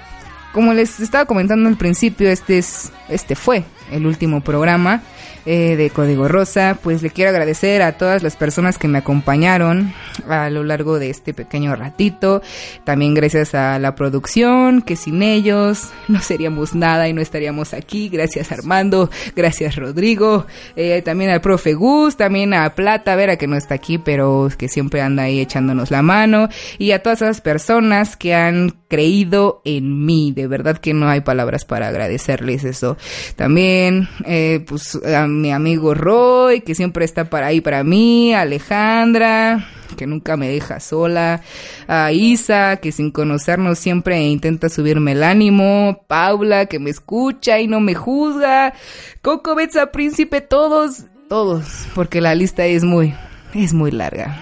como 0.54 0.72
les 0.72 0.98
estaba 0.98 1.26
comentando 1.26 1.68
al 1.68 1.76
principio, 1.76 2.30
este 2.30 2.56
es, 2.56 2.90
este 3.10 3.34
fue 3.34 3.64
el 3.92 4.06
último 4.06 4.40
programa. 4.40 5.02
Eh, 5.46 5.76
de 5.76 5.90
Código 5.90 6.26
Rosa. 6.26 6.78
Pues 6.82 7.02
le 7.02 7.10
quiero 7.10 7.28
agradecer 7.28 7.82
a 7.82 7.98
todas 7.98 8.22
las 8.22 8.34
personas 8.34 8.78
que 8.78 8.88
me 8.88 8.96
acompañaron 8.96 9.92
a 10.26 10.48
lo 10.48 10.64
largo 10.64 10.98
de 10.98 11.10
este 11.10 11.34
pequeño 11.34 11.76
ratito. 11.76 12.40
También 12.84 13.12
gracias 13.12 13.54
a 13.54 13.78
la 13.78 13.94
producción, 13.94 14.80
que 14.80 14.96
sin 14.96 15.22
ellos 15.22 15.90
no 16.08 16.22
seríamos 16.22 16.74
nada 16.74 17.08
y 17.08 17.12
no 17.12 17.20
estaríamos 17.20 17.74
aquí. 17.74 18.08
Gracias 18.08 18.52
Armando, 18.52 19.10
gracias 19.36 19.76
Rodrigo, 19.76 20.46
eh, 20.76 21.02
también 21.02 21.28
al 21.28 21.42
profe 21.42 21.74
Gus, 21.74 22.16
también 22.16 22.54
a 22.54 22.74
Plata 22.74 23.14
Vera 23.14 23.36
que 23.36 23.46
no 23.46 23.56
está 23.56 23.74
aquí, 23.74 23.98
pero 23.98 24.48
que 24.56 24.68
siempre 24.68 25.02
anda 25.02 25.24
ahí 25.24 25.40
echándonos 25.40 25.90
la 25.90 26.00
mano. 26.00 26.48
Y 26.78 26.92
a 26.92 27.02
todas 27.02 27.20
esas 27.20 27.42
personas 27.42 28.16
que 28.16 28.34
han 28.34 28.70
creído 28.94 29.60
en 29.64 30.06
mí. 30.06 30.32
De 30.32 30.46
verdad 30.46 30.78
que 30.78 30.94
no 30.94 31.08
hay 31.08 31.20
palabras 31.20 31.64
para 31.64 31.88
agradecerles 31.88 32.62
eso. 32.62 32.96
También, 33.34 34.08
eh, 34.24 34.64
pues, 34.66 34.94
a 35.04 35.26
mi 35.40 35.52
amigo 35.52 35.94
Roy, 35.94 36.60
que 36.60 36.74
siempre 36.74 37.04
está 37.04 37.30
para 37.30 37.48
ahí 37.48 37.60
para 37.60 37.84
mí, 37.84 38.34
Alejandra, 38.34 39.66
que 39.96 40.06
nunca 40.06 40.36
me 40.36 40.48
deja 40.48 40.80
sola, 40.80 41.42
a 41.86 42.12
Isa, 42.12 42.76
que 42.78 42.92
sin 42.92 43.10
conocernos 43.10 43.78
siempre 43.78 44.20
intenta 44.22 44.68
subirme 44.68 45.12
el 45.12 45.22
ánimo, 45.22 46.04
Paula, 46.06 46.66
que 46.66 46.78
me 46.78 46.90
escucha 46.90 47.60
y 47.60 47.66
no 47.66 47.80
me 47.80 47.94
juzga, 47.94 48.74
Coco 49.22 49.54
Betsa 49.54 49.92
Príncipe, 49.92 50.40
todos, 50.40 51.04
todos, 51.28 51.86
porque 51.94 52.20
la 52.20 52.34
lista 52.34 52.66
es 52.66 52.84
muy, 52.84 53.14
es 53.54 53.72
muy 53.72 53.90
larga. 53.90 54.40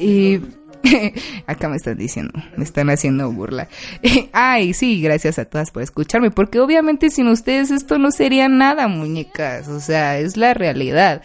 Y 0.00 0.40
Acá 1.46 1.68
me 1.68 1.76
están 1.76 1.98
diciendo, 1.98 2.32
me 2.56 2.64
están 2.64 2.90
haciendo 2.90 3.30
burla. 3.30 3.68
Ay, 4.32 4.72
sí, 4.74 5.00
gracias 5.00 5.38
a 5.38 5.44
todas 5.44 5.70
por 5.70 5.82
escucharme, 5.82 6.30
porque 6.30 6.60
obviamente 6.60 7.10
sin 7.10 7.28
ustedes 7.28 7.70
esto 7.70 7.98
no 7.98 8.10
sería 8.10 8.48
nada, 8.48 8.88
muñecas. 8.88 9.68
O 9.68 9.80
sea, 9.80 10.18
es 10.18 10.36
la 10.36 10.54
realidad. 10.54 11.22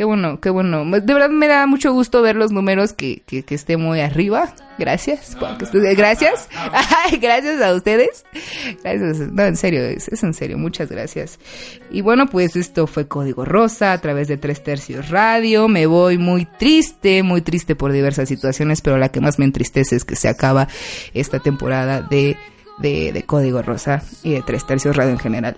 Qué 0.00 0.04
bueno, 0.04 0.40
qué 0.40 0.48
bueno. 0.48 0.82
De 0.86 1.12
verdad 1.12 1.28
me 1.28 1.46
da 1.46 1.66
mucho 1.66 1.92
gusto 1.92 2.22
ver 2.22 2.34
los 2.34 2.52
números 2.52 2.94
que, 2.94 3.20
que, 3.26 3.42
que 3.42 3.54
esté 3.54 3.76
muy 3.76 4.00
arriba. 4.00 4.54
Gracias. 4.78 5.36
gracias. 5.94 6.48
gracias 7.20 7.60
a 7.60 7.74
ustedes. 7.74 8.24
Gracias. 8.82 9.18
No, 9.30 9.42
en 9.42 9.58
serio, 9.58 9.82
es, 9.82 10.08
en 10.22 10.32
serio. 10.32 10.56
Muchas 10.56 10.90
gracias. 10.90 11.38
Y 11.90 12.00
bueno, 12.00 12.28
pues 12.28 12.56
esto 12.56 12.86
fue 12.86 13.08
Código 13.08 13.44
Rosa 13.44 13.92
a 13.92 14.00
través 14.00 14.26
de 14.26 14.38
Tres 14.38 14.64
Tercios 14.64 15.10
Radio. 15.10 15.68
Me 15.68 15.84
voy 15.84 16.16
muy 16.16 16.46
triste, 16.46 17.22
muy 17.22 17.42
triste 17.42 17.76
por 17.76 17.92
diversas 17.92 18.26
situaciones, 18.26 18.80
pero 18.80 18.96
la 18.96 19.10
que 19.10 19.20
más 19.20 19.38
me 19.38 19.44
entristece 19.44 19.96
es 19.96 20.06
que 20.06 20.16
se 20.16 20.28
acaba 20.30 20.66
esta 21.12 21.40
temporada 21.40 22.00
de, 22.00 22.38
de, 22.78 23.12
de 23.12 23.22
Código 23.24 23.60
Rosa 23.60 24.02
y 24.22 24.32
de 24.32 24.40
Tres 24.40 24.66
Tercios 24.66 24.96
Radio 24.96 25.10
en 25.10 25.18
general. 25.18 25.56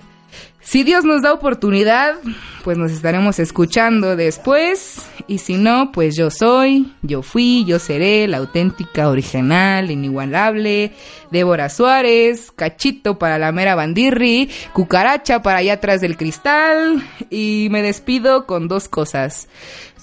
Si 0.64 0.84
Dios 0.84 1.04
nos 1.04 1.22
da 1.22 1.32
oportunidad, 1.32 2.14
pues 2.62 2.78
nos 2.78 2.92
estaremos 2.92 3.40
escuchando 3.40 4.14
después. 4.14 5.04
Y 5.26 5.38
si 5.38 5.54
no, 5.54 5.90
pues 5.92 6.16
yo 6.16 6.30
soy, 6.30 6.94
yo 7.02 7.22
fui, 7.22 7.64
yo 7.64 7.80
seré 7.80 8.28
la 8.28 8.38
auténtica, 8.38 9.08
original, 9.08 9.90
inigualable, 9.90 10.92
Débora 11.32 11.68
Suárez, 11.68 12.52
cachito 12.52 13.18
para 13.18 13.38
la 13.38 13.50
mera 13.50 13.74
bandirri, 13.74 14.50
cucaracha 14.72 15.42
para 15.42 15.58
allá 15.58 15.74
atrás 15.74 16.00
del 16.00 16.16
cristal. 16.16 17.02
Y 17.28 17.66
me 17.70 17.82
despido 17.82 18.46
con 18.46 18.68
dos 18.68 18.88
cosas. 18.88 19.48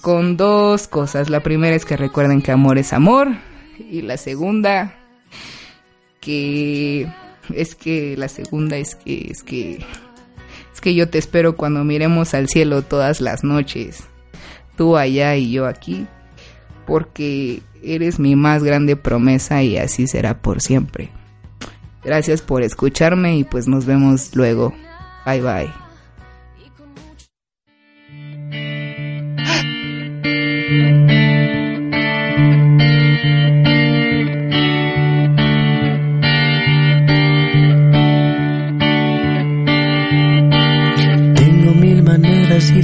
Con 0.02 0.36
dos 0.36 0.88
cosas. 0.88 1.30
La 1.30 1.39
primera 1.39 1.76
es 1.76 1.86
que 1.86 1.96
recuerden 1.96 2.42
que 2.42 2.52
amor 2.52 2.78
es 2.78 2.92
amor. 2.92 3.30
Y 3.89 4.02
la 4.02 4.18
segunda, 4.18 5.00
que... 6.20 7.08
Es 7.54 7.74
que 7.74 8.15
la 8.18 8.28
segunda 8.28 8.78
es 8.78 8.96
que... 8.96 9.32
Es 9.32 9.42
que 9.42 9.80
que 10.82 10.96
yo 10.96 11.10
te 11.10 11.18
espero 11.18 11.56
cuando 11.56 11.84
miremos 11.84 12.34
al 12.34 12.48
cielo 12.48 12.82
todas 12.82 13.22
las 13.22 13.44
noches, 13.44 14.04
tú 14.78 14.98
allá 14.98 15.36
y 15.36 15.52
yo 15.52 15.65
aquí, 15.65 16.08
porque 16.86 17.62
eres 17.84 18.20
mi 18.20 18.36
más 18.36 18.63
grande 18.63 18.96
promesa 18.96 19.63
y 19.63 19.78
así 19.78 20.08
será 20.08 20.42
por 20.42 20.62
siempre. 20.62 21.10
Gracias 22.04 22.42
por 22.42 22.63
escucharme 22.63 23.38
y 23.38 23.44
pues 23.44 23.68
nos 23.68 23.86
vemos 23.86 24.36
luego. 24.36 24.74
Bye 25.26 25.42
bye. 25.42 25.70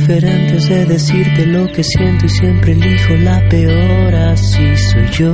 Diferentes 0.08 0.70
de 0.70 0.86
decirte 0.86 1.48
lo 1.48 1.65
que 1.72 1.84
siento 1.84 2.28
y 2.28 2.30
siempre 2.30 2.74
elijo 2.74 3.15
la 3.24 3.41
peor, 3.50 4.13
así 4.13 4.76
soy 4.76 5.08
yo. 5.08 5.34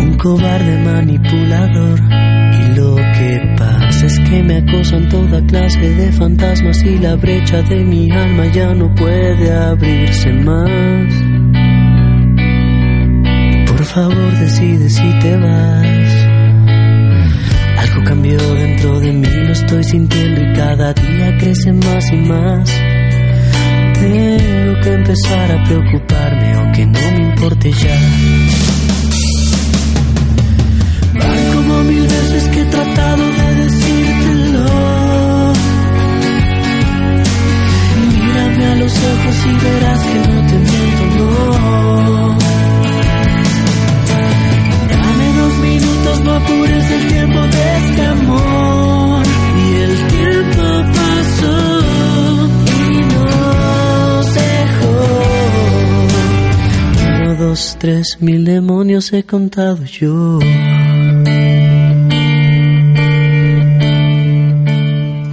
Un 0.00 0.16
cobarde 0.20 0.78
manipulador 0.78 2.00
y 2.00 2.74
lo 2.74 2.96
que 2.96 3.54
pasa 3.56 4.06
es 4.06 4.18
que 4.28 4.42
me 4.42 4.56
acosan 4.56 5.08
toda 5.08 5.40
clase 5.46 5.78
de 5.78 6.10
fantasmas 6.10 6.82
y 6.82 6.98
la 6.98 7.14
brecha 7.14 7.62
de 7.62 7.84
mi 7.84 8.10
alma 8.10 8.46
ya 8.46 8.74
no 8.74 8.92
puede 8.96 9.52
abrirse 9.52 10.32
más. 10.32 11.14
Por 13.68 13.84
favor 13.84 14.32
decide 14.40 14.90
si 14.90 15.18
te 15.20 15.36
vas 15.36 16.31
algo 17.92 18.04
cambió 18.04 18.38
dentro 18.54 19.00
de 19.00 19.12
mí, 19.12 19.28
lo 19.28 19.52
estoy 19.52 19.84
sintiendo 19.84 20.40
y 20.40 20.52
cada 20.54 20.92
día 20.92 21.36
crece 21.38 21.72
más 21.72 22.12
y 22.12 22.16
más. 22.16 22.70
Tengo 24.00 24.80
que 24.80 24.92
empezar 24.92 25.52
a 25.52 25.64
preocuparme, 25.64 26.52
aunque 26.54 26.86
no 26.86 27.00
me 27.12 27.22
importe 27.30 27.72
ya. 27.72 27.98
Van 31.14 31.54
como 31.54 31.82
mil 31.84 32.02
veces 32.02 32.48
que 32.48 32.60
he 32.60 32.64
tratado 32.64 33.22
de 33.22 33.54
decírtelo. 33.62 35.52
Mírame 38.10 38.66
a 38.66 38.74
los 38.76 38.92
ojos 38.92 39.36
y 39.46 39.64
verás 39.64 40.00
que 40.00 40.14
no 40.14 40.46
te 40.46 40.58
miento, 40.58 41.04
no. 41.18 42.21
Minutos, 46.12 46.24
no 46.24 46.32
apures 46.32 46.90
el 46.90 47.08
tiempo 47.08 47.40
de 47.40 47.76
este 47.76 48.06
amor. 48.06 49.26
Y 49.56 49.74
el 49.76 50.06
tiempo 50.08 50.62
pasó 50.94 51.80
y 52.90 53.00
nos 53.14 54.34
dejó. 54.34 54.94
Uno, 57.22 57.36
dos, 57.36 57.76
tres, 57.78 58.18
mil 58.20 58.44
demonios 58.44 59.12
he 59.12 59.24
contado 59.24 59.84
yo. 59.84 60.38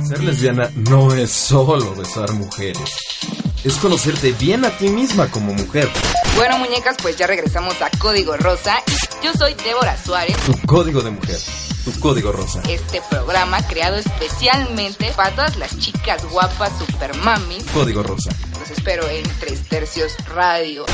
Ser 0.07 0.23
lesbiana 0.23 0.69
no 0.89 1.13
es 1.13 1.29
solo 1.31 1.95
besar 1.95 2.31
mujeres. 2.33 3.08
Es 3.61 3.77
conocerte 3.77 4.31
bien 4.31 4.63
a 4.63 4.69
ti 4.77 4.87
misma 4.89 5.29
como 5.29 5.53
mujer. 5.53 5.89
Bueno, 6.37 6.57
muñecas, 6.59 6.95
pues 7.01 7.17
ya 7.17 7.27
regresamos 7.27 7.81
a 7.81 7.89
Código 7.97 8.37
Rosa. 8.37 8.77
Yo 9.21 9.33
soy 9.33 9.53
Débora 9.53 9.97
Suárez. 10.01 10.37
Tu 10.45 10.57
código 10.65 11.01
de 11.01 11.09
mujer. 11.11 11.37
Tu 11.83 11.99
código 11.99 12.31
rosa. 12.31 12.61
Este 12.69 13.01
programa 13.09 13.65
creado 13.67 13.97
especialmente 13.97 15.11
para 15.15 15.31
todas 15.31 15.57
las 15.57 15.77
chicas 15.77 16.23
guapas, 16.29 16.71
super 16.77 17.13
mamis. 17.17 17.65
Código 17.73 18.01
rosa. 18.01 18.29
Los 18.59 18.71
espero 18.71 19.07
en 19.09 19.23
Tres 19.39 19.61
Tercios 19.67 20.13
Radio. 20.27 20.85